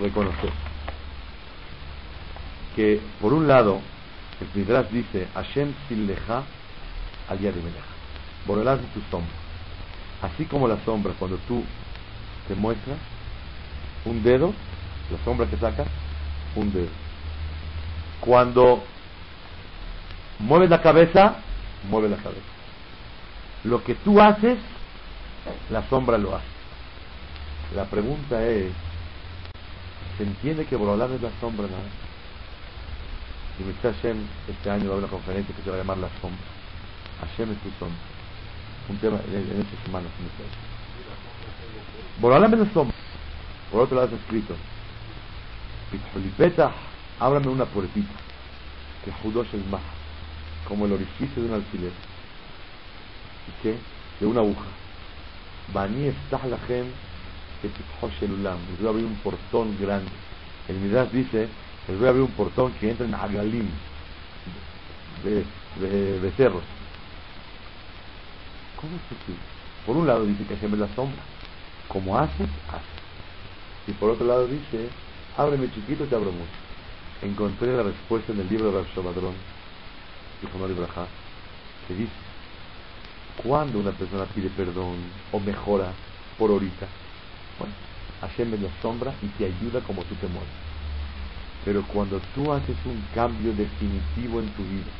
reconocer 0.00 0.50
que, 2.74 3.00
por 3.20 3.32
un 3.32 3.46
lado, 3.46 3.80
el 4.40 4.48
Midrash 4.54 4.88
dice, 4.88 5.28
Hashem 5.34 5.72
Sileja 5.88 6.42
al 7.28 7.38
Meleja. 7.38 7.94
Borolás 8.46 8.80
de 8.80 8.86
tu 8.88 9.00
sombra. 9.10 9.32
Así 10.22 10.44
como 10.44 10.68
la 10.68 10.78
sombra, 10.84 11.12
cuando 11.18 11.38
tú 11.48 11.64
te 12.48 12.54
muestras 12.54 12.98
un 14.04 14.22
dedo, 14.22 14.52
la 15.10 15.24
sombra 15.24 15.46
que 15.46 15.56
sacas, 15.56 15.86
un 16.56 16.72
dedo. 16.72 16.88
Cuando 18.20 18.82
mueves 20.38 20.70
la 20.70 20.82
cabeza, 20.82 21.36
mueve 21.88 22.08
la 22.08 22.16
cabeza. 22.16 22.40
Lo 23.64 23.82
que 23.82 23.94
tú 23.94 24.20
haces, 24.20 24.58
la 25.70 25.88
sombra 25.88 26.18
lo 26.18 26.34
hace. 26.34 26.44
La 27.74 27.84
pregunta 27.84 28.44
es, 28.44 28.72
¿se 30.16 30.24
entiende 30.24 30.66
que 30.66 30.76
Borolán 30.76 31.12
es 31.12 31.22
la 31.22 31.30
sombra 31.40 31.66
nada? 31.66 31.82
Y 33.58 33.86
Hashem 33.86 34.18
este 34.48 34.70
año 34.70 34.86
va 34.86 34.90
a 34.90 34.92
haber 34.94 35.04
una 35.04 35.08
conferencia 35.08 35.54
que 35.54 35.62
se 35.62 35.70
va 35.70 35.76
a 35.76 35.78
llamar 35.78 35.98
La 35.98 36.08
Sombra. 36.20 36.42
Hashem 37.20 37.52
es 37.52 37.58
tu 37.58 37.70
sombra. 37.78 37.98
Un 38.88 38.98
tema 38.98 39.20
en, 39.28 39.34
en 39.34 39.60
esta 39.60 39.84
semana. 39.84 40.08
Borolam 42.20 42.52
es 42.54 42.60
la 42.60 42.72
sombra. 42.72 42.96
Por 43.70 43.82
otro 43.82 43.96
lado 43.96 44.08
está 44.08 44.20
escrito. 44.20 44.56
Pitolipeta, 45.90 46.72
ábrame 47.20 47.48
una 47.48 47.64
puertita. 47.64 48.12
Que 49.04 49.12
Judosh 49.12 49.54
es 49.54 49.66
más. 49.66 49.82
Como 50.66 50.86
el 50.86 50.92
orificio 50.92 51.42
de 51.42 51.48
un 51.48 51.54
alfiler. 51.54 51.92
¿Y 53.48 53.62
qué? 53.62 53.76
De 54.18 54.26
una 54.26 54.40
aguja. 54.40 54.66
Bani 55.72 56.08
estah 56.08 56.46
lachem 56.46 56.86
Les 57.64 58.78
voy 58.78 58.86
a 58.86 58.90
abrir 58.90 59.04
un 59.04 59.16
portón 59.16 59.76
grande. 59.80 60.10
El 60.68 60.76
Midrash 60.76 61.10
dice 61.10 61.48
les 61.88 61.98
voy 61.98 62.06
a 62.06 62.10
abrir 62.10 62.24
un 62.24 62.32
portón 62.32 62.72
que 62.74 62.90
entra 62.90 63.06
en 63.06 63.14
Agalim, 63.14 63.68
de, 65.22 65.44
de 65.86 66.18
becerros. 66.20 66.62
¿Cómo 68.80 68.96
es 68.96 69.02
posible? 69.02 69.40
Por 69.84 69.96
un 69.96 70.06
lado 70.06 70.24
dice 70.24 70.44
que 70.44 70.54
Hashem 70.56 70.72
es 70.74 70.80
la 70.80 70.94
sombra. 70.94 71.22
Como 71.88 72.18
haces, 72.18 72.48
haces. 72.68 73.04
Y 73.86 73.92
por 73.92 74.10
otro 74.10 74.26
lado 74.26 74.46
dice, 74.46 74.88
ábreme 75.36 75.70
chiquito, 75.70 76.04
te 76.04 76.14
abro 76.14 76.32
mucho. 76.32 76.50
Encontré 77.20 77.76
la 77.76 77.82
respuesta 77.82 78.32
en 78.32 78.40
el 78.40 78.48
libro 78.48 78.70
de 78.70 78.78
Rav 78.78 78.86
Shabadron, 78.94 79.34
dijo 80.40 80.58
Mari 80.58 80.72
Braja, 80.74 81.06
que 81.86 81.94
dice, 81.94 82.12
cuando 83.42 83.78
una 83.78 83.92
persona 83.92 84.24
pide 84.34 84.48
perdón 84.50 84.96
o 85.32 85.40
mejora 85.40 85.92
por 86.38 86.50
ahorita, 86.50 86.86
bueno, 87.58 87.74
Hashem 88.20 88.56
sombra 88.82 89.14
y 89.22 89.26
te 89.28 89.46
ayuda 89.46 89.80
como 89.80 90.02
tú 90.02 90.14
te 90.16 90.26
mueves. 90.28 90.48
Pero 91.64 91.82
cuando 91.86 92.20
tú 92.34 92.52
haces 92.52 92.76
un 92.84 93.02
cambio 93.14 93.52
definitivo 93.52 94.40
en 94.40 94.48
tu 94.50 94.62
vida, 94.64 94.90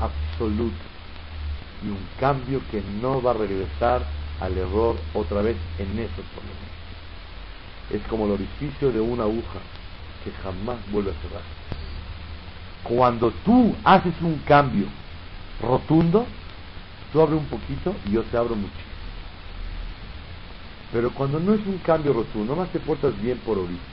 absoluto, 0.00 0.84
y 1.84 1.88
un 1.88 2.06
cambio 2.18 2.60
que 2.70 2.82
no 3.00 3.20
va 3.20 3.32
a 3.32 3.34
regresar 3.34 4.06
al 4.40 4.56
error 4.56 4.96
otra 5.14 5.42
vez 5.42 5.56
en 5.78 5.98
esos 5.98 6.24
momentos, 6.36 6.72
es 7.90 8.02
como 8.08 8.26
el 8.26 8.32
orificio 8.32 8.92
de 8.92 9.00
una 9.00 9.24
aguja 9.24 9.60
que 10.24 10.30
jamás 10.42 10.78
vuelve 10.92 11.10
a 11.10 11.14
cerrar. 11.14 11.42
Cuando 12.84 13.30
tú 13.44 13.74
haces 13.84 14.14
un 14.22 14.38
cambio 14.40 14.86
rotundo, 15.60 16.26
tú 17.12 17.20
abres 17.20 17.40
un 17.40 17.46
poquito 17.46 17.94
y 18.06 18.12
yo 18.12 18.22
te 18.24 18.36
abro 18.36 18.54
muchísimo. 18.54 18.91
Pero 20.92 21.10
cuando 21.12 21.40
no 21.40 21.54
es 21.54 21.66
un 21.66 21.78
cambio 21.78 22.12
rotundo, 22.12 22.54
nomás 22.54 22.70
te 22.70 22.78
portas 22.78 23.20
bien 23.20 23.38
por 23.38 23.56
ahorita 23.56 23.92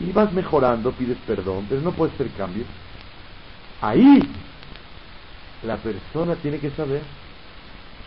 y 0.00 0.10
vas 0.12 0.32
mejorando, 0.32 0.92
pides 0.92 1.18
perdón, 1.26 1.66
pero 1.68 1.80
no 1.80 1.92
puedes 1.92 2.14
hacer 2.14 2.30
cambios. 2.30 2.66
Ahí 3.80 4.20
la 5.62 5.76
persona 5.76 6.34
tiene 6.36 6.58
que 6.58 6.70
saber 6.70 7.02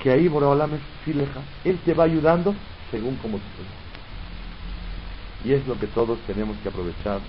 que 0.01 0.11
ahí 0.11 0.27
Boraholam 0.27 0.73
es 0.75 0.81
fileja. 1.05 1.41
Él 1.63 1.79
te 1.85 1.93
va 1.93 2.03
ayudando 2.03 2.53
según 2.91 3.15
como 3.17 3.37
tú 3.37 3.43
Y 5.45 5.53
es 5.53 5.65
lo 5.67 5.77
que 5.79 5.87
todos 5.87 6.19
tenemos 6.27 6.57
que 6.61 6.69
aprovechar 6.69 7.19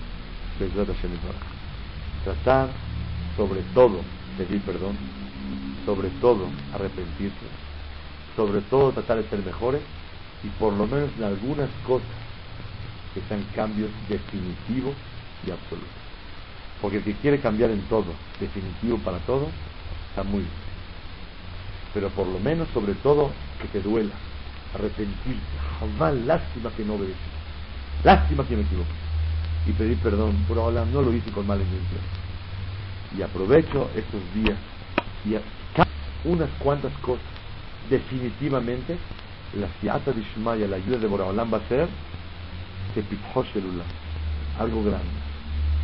Tratar 2.23 2.69
sobre 3.37 3.61
todo 3.73 4.01
pedir 4.37 4.61
perdón, 4.61 4.97
sobre 5.85 6.09
todo 6.21 6.47
arrepentirse, 6.73 7.35
sobre 8.35 8.59
todo 8.61 8.91
tratar 8.91 9.23
de 9.23 9.29
ser 9.29 9.39
mejores 9.39 9.81
y 10.43 10.47
por 10.59 10.73
lo 10.73 10.87
menos 10.87 11.09
en 11.17 11.23
algunas 11.23 11.69
cosas 11.85 12.07
que 13.13 13.21
sean 13.27 13.43
cambios 13.55 13.89
definitivos 14.07 14.95
y 15.45 15.51
absolutos. 15.51 15.89
Porque 16.81 17.01
que 17.01 17.13
quiere 17.15 17.39
cambiar 17.39 17.71
en 17.71 17.81
todo, 17.83 18.13
definitivo 18.39 18.97
para 18.99 19.19
todo, 19.19 19.47
está 20.09 20.23
muy 20.23 20.41
bien. 20.41 20.69
Pero 21.93 22.09
por 22.09 22.27
lo 22.27 22.39
menos, 22.39 22.67
sobre 22.69 22.93
todo, 22.95 23.31
que 23.61 23.67
te 23.67 23.81
duela, 23.81 24.13
arrepentirte, 24.73 25.41
jamás 25.79 26.15
lástima 26.25 26.71
que 26.77 26.85
no 26.85 26.93
obedecí, 26.93 27.17
lástima 28.03 28.47
que 28.47 28.55
me 28.55 28.61
equivoqué, 28.61 28.89
y 29.67 29.71
pedir 29.73 29.97
perdón, 29.97 30.35
por 30.47 30.57
ahora 30.59 30.85
no 30.85 31.01
lo 31.01 31.13
hice 31.13 31.31
con 31.31 31.47
mala 31.47 31.63
intención. 31.63 32.01
Y 33.17 33.21
aprovecho 33.23 33.89
estos 33.95 34.21
días 34.35 34.57
y 35.25 35.35
unas 36.23 36.49
cuantas 36.59 36.93
cosas, 36.99 37.25
definitivamente, 37.89 38.97
la 39.55 39.67
fiata 39.81 40.11
de 40.11 40.21
Shmaya, 40.21 40.67
la 40.67 40.75
ayuda 40.75 40.97
de 40.97 41.07
Boraholam 41.07 41.51
va 41.51 41.57
a 41.57 41.67
ser 41.67 41.87
algo 44.59 44.83
grande. 44.83 45.07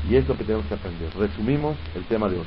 Y 0.10 0.15
es 0.15 0.28
lo 0.28 0.38
que 0.38 0.43
tenemos 0.43 0.65
que 0.67 0.73
aprender. 0.75 1.10
Resumimos 1.17 1.78
el 1.95 2.04
tema 2.06 2.30
de 2.30 2.38
hoy. 2.38 2.45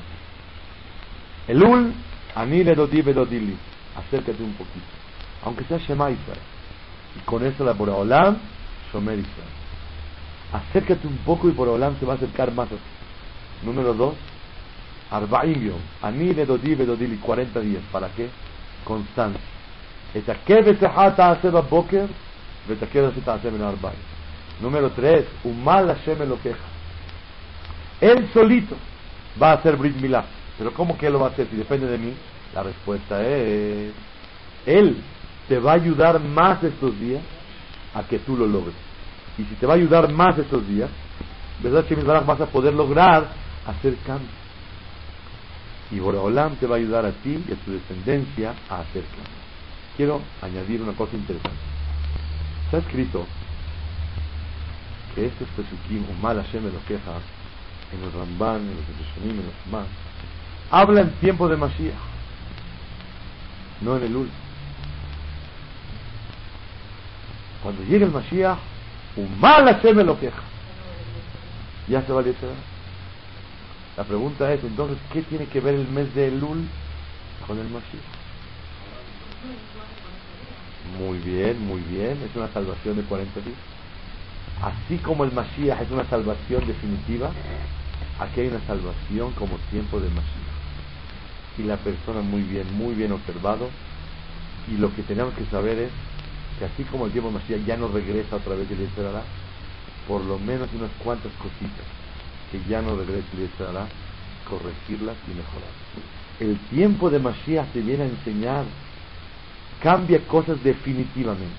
El 1.49 1.63
ul, 1.63 1.93
anile 2.35 2.75
dodi 2.75 3.03
bedodili. 3.03 3.57
Acércate 3.97 4.43
un 4.43 4.53
poquito. 4.53 4.87
Aunque 5.45 5.65
sea 5.65 5.79
Shema. 5.79 6.11
Y 6.11 6.19
con 7.25 7.45
eso 7.45 7.65
la 7.65 7.73
Boraholam, 7.73 8.39
Shomer. 8.93 9.25
Acércate 10.53 11.07
un 11.07 11.17
poco 11.19 11.49
y 11.49 11.53
Boraholam 11.53 11.99
se 11.99 12.07
va 12.07 12.13
a 12.13 12.17
acercar 12.17 12.53
más 12.53 12.67
a 12.69 12.77
ti. 12.77 12.81
Número 13.65 13.93
dos, 13.95 14.15
Arba'im 15.11 15.69
yom. 15.69 15.81
Anile 16.03 16.47
dodi 16.47 16.75
bedodili. 16.75 17.17
40 17.17 17.61
días. 17.61 17.83
¿Para 17.91 18.09
qué? 18.11 18.29
Constancia. 18.85 19.58
את 20.18 20.30
הכבש 20.30 20.84
אחד 20.84 21.10
תעשה 21.16 21.52
בבוקר 21.52 22.06
ואת 22.68 22.84
הכבש 22.84 23.14
תעשה 23.26 23.50
מן 23.50 23.62
הארבעים. 23.62 24.14
Número 24.62 24.90
tres, 24.92 25.26
Umal 25.44 25.88
Hashem 25.88 26.30
lo 26.30 26.40
queja. 26.40 26.68
Él 28.00 28.30
solito 28.34 28.76
va 29.42 29.52
a 29.52 29.54
hacer 29.56 29.76
Brit 29.76 29.96
Milá. 30.00 30.26
Pero 30.58 30.72
¿cómo 30.74 30.98
que 30.98 31.08
él 31.08 31.14
lo 31.14 31.20
va 31.20 31.28
a 31.28 31.30
hacer 31.32 31.48
si 31.50 31.56
depende 31.56 31.88
de 31.88 31.98
mí? 31.98 32.14
La 32.54 32.64
respuesta 32.64 33.26
es, 33.26 33.92
Él 34.66 34.98
te 35.48 35.58
va 35.58 35.72
a 35.72 35.76
ayudar 35.76 36.20
más 36.20 36.64
estos 36.64 36.98
días 37.00 37.22
a 37.94 38.04
que 38.04 38.20
tú 38.20 38.38
lo 38.38 38.46
logres. 38.46 38.76
Y 39.38 39.44
si 39.44 39.56
te 39.56 39.66
va 39.66 39.74
a 39.74 39.78
ayudar 39.78 40.12
más 40.12 40.38
estos 40.38 40.68
días, 40.68 40.90
¿verdad, 41.62 41.86
que 41.86 41.96
Vas 41.96 42.42
a 42.42 42.46
poder 42.46 42.74
lograr 42.74 43.28
hacer 43.66 43.96
cambios. 44.06 44.32
Y 45.92 46.00
Boraholam 46.00 46.56
te 46.56 46.68
va 46.68 46.76
a 46.76 46.80
ayudar 46.80 47.06
a 47.06 47.12
ti 47.12 47.44
y 47.48 47.52
a 47.52 47.56
tu 47.56 47.72
descendencia 47.72 48.54
a 48.70 48.82
hacer 48.82 49.04
cambios. 49.04 49.44
Quiero 49.99 50.23
añadir 50.43 50.81
una 50.81 50.93
cosa 50.93 51.17
interesante. 51.17 51.59
Está 52.67 52.79
escrito 52.79 53.27
que 55.13 55.27
estos 55.27 55.49
pesukim, 55.57 56.05
o 56.09 56.23
mal 56.23 56.37
Hashem 56.37 56.63
lo 56.73 56.85
queja, 56.87 57.19
en 57.93 58.01
los 58.03 58.15
Ramban, 58.15 58.61
en 58.61 58.77
los 58.77 58.87
Rishonim, 58.87 59.41
en 59.41 59.47
los 59.47 59.73
más, 59.73 59.89
habla 60.71 61.01
en 61.01 61.11
tiempo 61.15 61.49
de 61.49 61.57
Mashiach, 61.57 61.97
no 63.81 63.97
en 63.97 64.05
el 64.05 64.15
último. 64.15 64.39
Cuando 67.65 67.83
llegue 67.83 68.05
el 68.05 68.13
Mashiach, 68.13 68.59
un 69.17 69.41
mal 69.41 69.81
me 69.83 70.05
lo 70.05 70.21
queja. 70.21 70.43
Ya 71.89 72.03
se 72.03 72.13
va 72.13 72.21
a 72.21 72.25
La 73.97 74.05
pregunta 74.05 74.53
es, 74.53 74.63
entonces, 74.63 74.97
¿qué 75.13 75.23
tiene 75.23 75.47
que 75.47 75.59
ver 75.59 75.75
el 75.75 75.89
mes 75.89 76.15
de 76.15 76.29
Elul 76.29 76.69
con 77.49 77.59
el 77.59 77.69
Mashiach? 77.69 78.19
Muy 80.99 81.19
bien, 81.19 81.65
muy 81.65 81.81
bien, 81.83 82.19
es 82.29 82.35
una 82.35 82.53
salvación 82.53 82.97
de 82.97 83.03
40 83.03 83.41
días. 83.41 83.57
Así 84.61 84.99
como 84.99 85.23
el 85.23 85.31
Mashiach 85.31 85.81
es 85.81 85.91
una 85.93 86.05
salvación 86.09 86.67
definitiva, 86.67 87.31
aquí 88.19 88.41
hay 88.41 88.49
una 88.49 88.61
salvación 88.67 89.33
como 89.33 89.57
tiempo 89.71 90.01
de 90.01 90.09
Mashiach. 90.09 91.59
Y 91.59 91.63
la 91.63 91.77
persona 91.77 92.21
muy 92.21 92.43
bien, 92.43 92.67
muy 92.77 92.95
bien 92.95 93.13
observado, 93.13 93.69
y 94.67 94.77
lo 94.77 94.93
que 94.95 95.03
tenemos 95.03 95.35
que 95.35 95.45
saber 95.47 95.79
es 95.79 95.91
que 96.59 96.65
así 96.65 96.83
como 96.85 97.07
el 97.07 97.13
tiempo 97.13 97.31
de 97.31 97.39
Mashiach 97.39 97.65
ya 97.65 97.77
no 97.77 97.87
regresa 97.89 98.35
otra 98.37 98.57
vez 98.57 98.69
el 98.69 98.79
Yetzirah, 98.79 99.23
por 100.09 100.25
lo 100.25 100.39
menos 100.41 100.69
unas 100.75 100.91
cuantas 101.05 101.31
cositas 101.35 101.87
que 102.51 102.61
ya 102.69 102.83
no 102.83 102.97
regresa 102.97 103.29
el 103.35 103.47
Yetzirah, 103.47 103.87
corregirlas 104.49 105.17
y 105.29 105.37
mejorar. 105.37 105.71
El 106.41 106.59
tiempo 106.71 107.09
de 107.09 107.21
Mashiach 107.21 107.73
te 107.73 107.83
viene 107.83 108.03
a 108.05 108.07
enseñar, 108.07 108.65
cambia 109.83 110.21
cosas 110.27 110.63
definitivamente. 110.63 111.55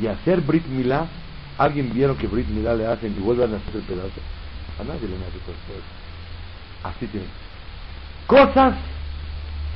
Y 0.00 0.06
hacer 0.06 0.40
Brit 0.40 0.66
Milá 0.66 1.06
¿Alguien 1.58 1.92
vieron 1.92 2.16
que 2.16 2.26
Brit 2.26 2.46
Milá 2.48 2.74
le 2.74 2.86
hacen 2.86 3.14
y 3.16 3.20
vuelven 3.20 3.54
a 3.54 3.56
hacer 3.56 3.76
el 3.76 3.82
pedazo? 3.82 4.20
A 4.78 4.84
nadie 4.84 5.08
le 5.08 5.18
nace 5.18 5.38
todo 5.44 5.54
Así 6.84 7.06
tiene. 7.06 7.26
Cosas 8.26 8.76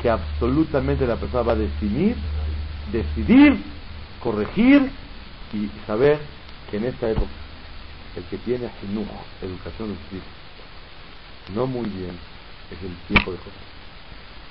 que 0.02 0.10
absolutamente 0.10 1.06
la 1.06 1.16
persona 1.16 1.42
va 1.42 1.52
a 1.52 1.56
definir, 1.56 2.16
decidir, 2.92 3.62
corregir 4.22 4.90
y 5.52 5.70
saber 5.86 6.18
que 6.70 6.76
en 6.76 6.84
esta 6.84 7.10
época 7.10 7.30
el 8.16 8.24
que 8.24 8.38
tiene 8.38 8.68
enojo, 8.90 9.24
educación 9.40 9.96
no 11.54 11.66
muy 11.66 11.88
bien, 11.88 12.18
es 12.70 12.82
el 12.82 12.94
tiempo 13.08 13.32
de 13.32 13.38
cosas. 13.38 13.52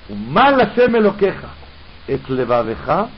Un 0.08 0.32
mal 0.32 0.60
hacerme 0.60 1.00
lo 1.00 1.16
queja, 1.16 1.48
es 2.10 2.28
levadeja, 2.28 3.08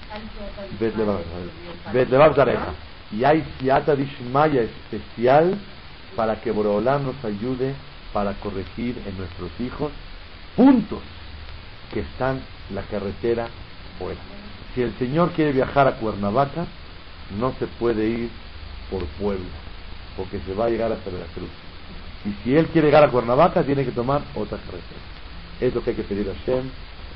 ves 0.78 2.10
levadeja 2.10 2.74
y 3.10 3.24
hay 3.24 3.42
siata 3.58 3.96
dishmaya 3.96 4.62
especial 4.62 5.56
para 6.14 6.38
que 6.42 6.50
Borolam 6.50 7.06
nos 7.06 7.24
ayude 7.24 7.74
para 8.12 8.34
corregir 8.34 9.02
en 9.06 9.16
nuestros 9.16 9.50
hijos 9.60 9.90
puntos 10.56 10.98
que 11.94 12.00
están 12.00 12.42
la 12.74 12.82
carretera 12.82 13.48
fuera. 13.98 14.20
Si 14.74 14.82
el 14.82 14.94
Señor 14.98 15.30
quiere 15.30 15.52
viajar 15.52 15.86
a 15.86 15.96
Cuernavaca, 15.96 16.66
no 17.38 17.54
se 17.58 17.66
puede 17.66 18.06
ir 18.06 18.30
por 18.90 19.04
Puebla, 19.18 19.48
porque 20.18 20.38
se 20.40 20.52
va 20.52 20.66
a 20.66 20.68
llegar 20.68 20.92
hasta 20.92 21.10
Veracruz. 21.10 21.48
Y 22.26 22.44
si 22.44 22.56
Él 22.56 22.66
quiere 22.66 22.88
llegar 22.88 23.04
a 23.04 23.10
Cuernavaca, 23.10 23.62
tiene 23.62 23.86
que 23.86 23.92
tomar 23.92 24.20
otra 24.34 24.58
carretera. 24.58 25.00
Es 25.60 25.74
lo 25.74 25.82
que 25.82 25.90
hay 25.90 25.96
que 25.96 26.02
pedir 26.02 26.28
a 26.28 26.34
Shem, 26.44 26.70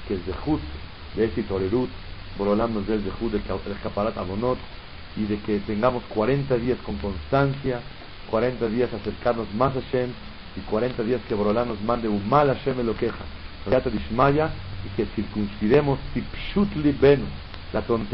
que 0.08 0.14
es 0.14 0.26
de 0.26 0.32
Jud, 0.32 0.60
de 1.16 1.24
Esi 1.24 1.42
Torerut, 1.42 1.88
Borolam 2.38 2.74
nos 2.74 2.86
dé 2.86 2.94
el 2.94 3.04
de 3.04 3.10
Jud, 3.10 3.34
el 3.34 3.42
Caparat 3.82 4.16
Abonot, 4.16 4.58
y 5.16 5.24
de 5.24 5.38
que 5.40 5.58
tengamos 5.60 6.02
40 6.10 6.56
días 6.58 6.78
con 6.84 6.96
constancia, 6.98 7.80
40 8.30 8.68
días 8.68 8.92
acercarnos 8.92 9.52
más 9.54 9.74
a 9.76 9.80
Shem 9.90 10.10
y 10.56 10.60
40 10.60 11.02
días 11.02 11.20
que 11.28 11.34
Borolá 11.34 11.64
nos 11.64 11.80
mande 11.80 12.08
un 12.08 12.28
mal 12.28 12.50
a 12.50 12.54
Shem 12.54 12.84
lo 12.84 12.94
queja, 12.96 13.24
y 14.84 14.88
que 14.96 15.06
circuncidemos 15.16 15.98
tipshut 16.14 16.72
libenu, 16.76 17.24
la 17.72 17.80
tontería 17.82 18.04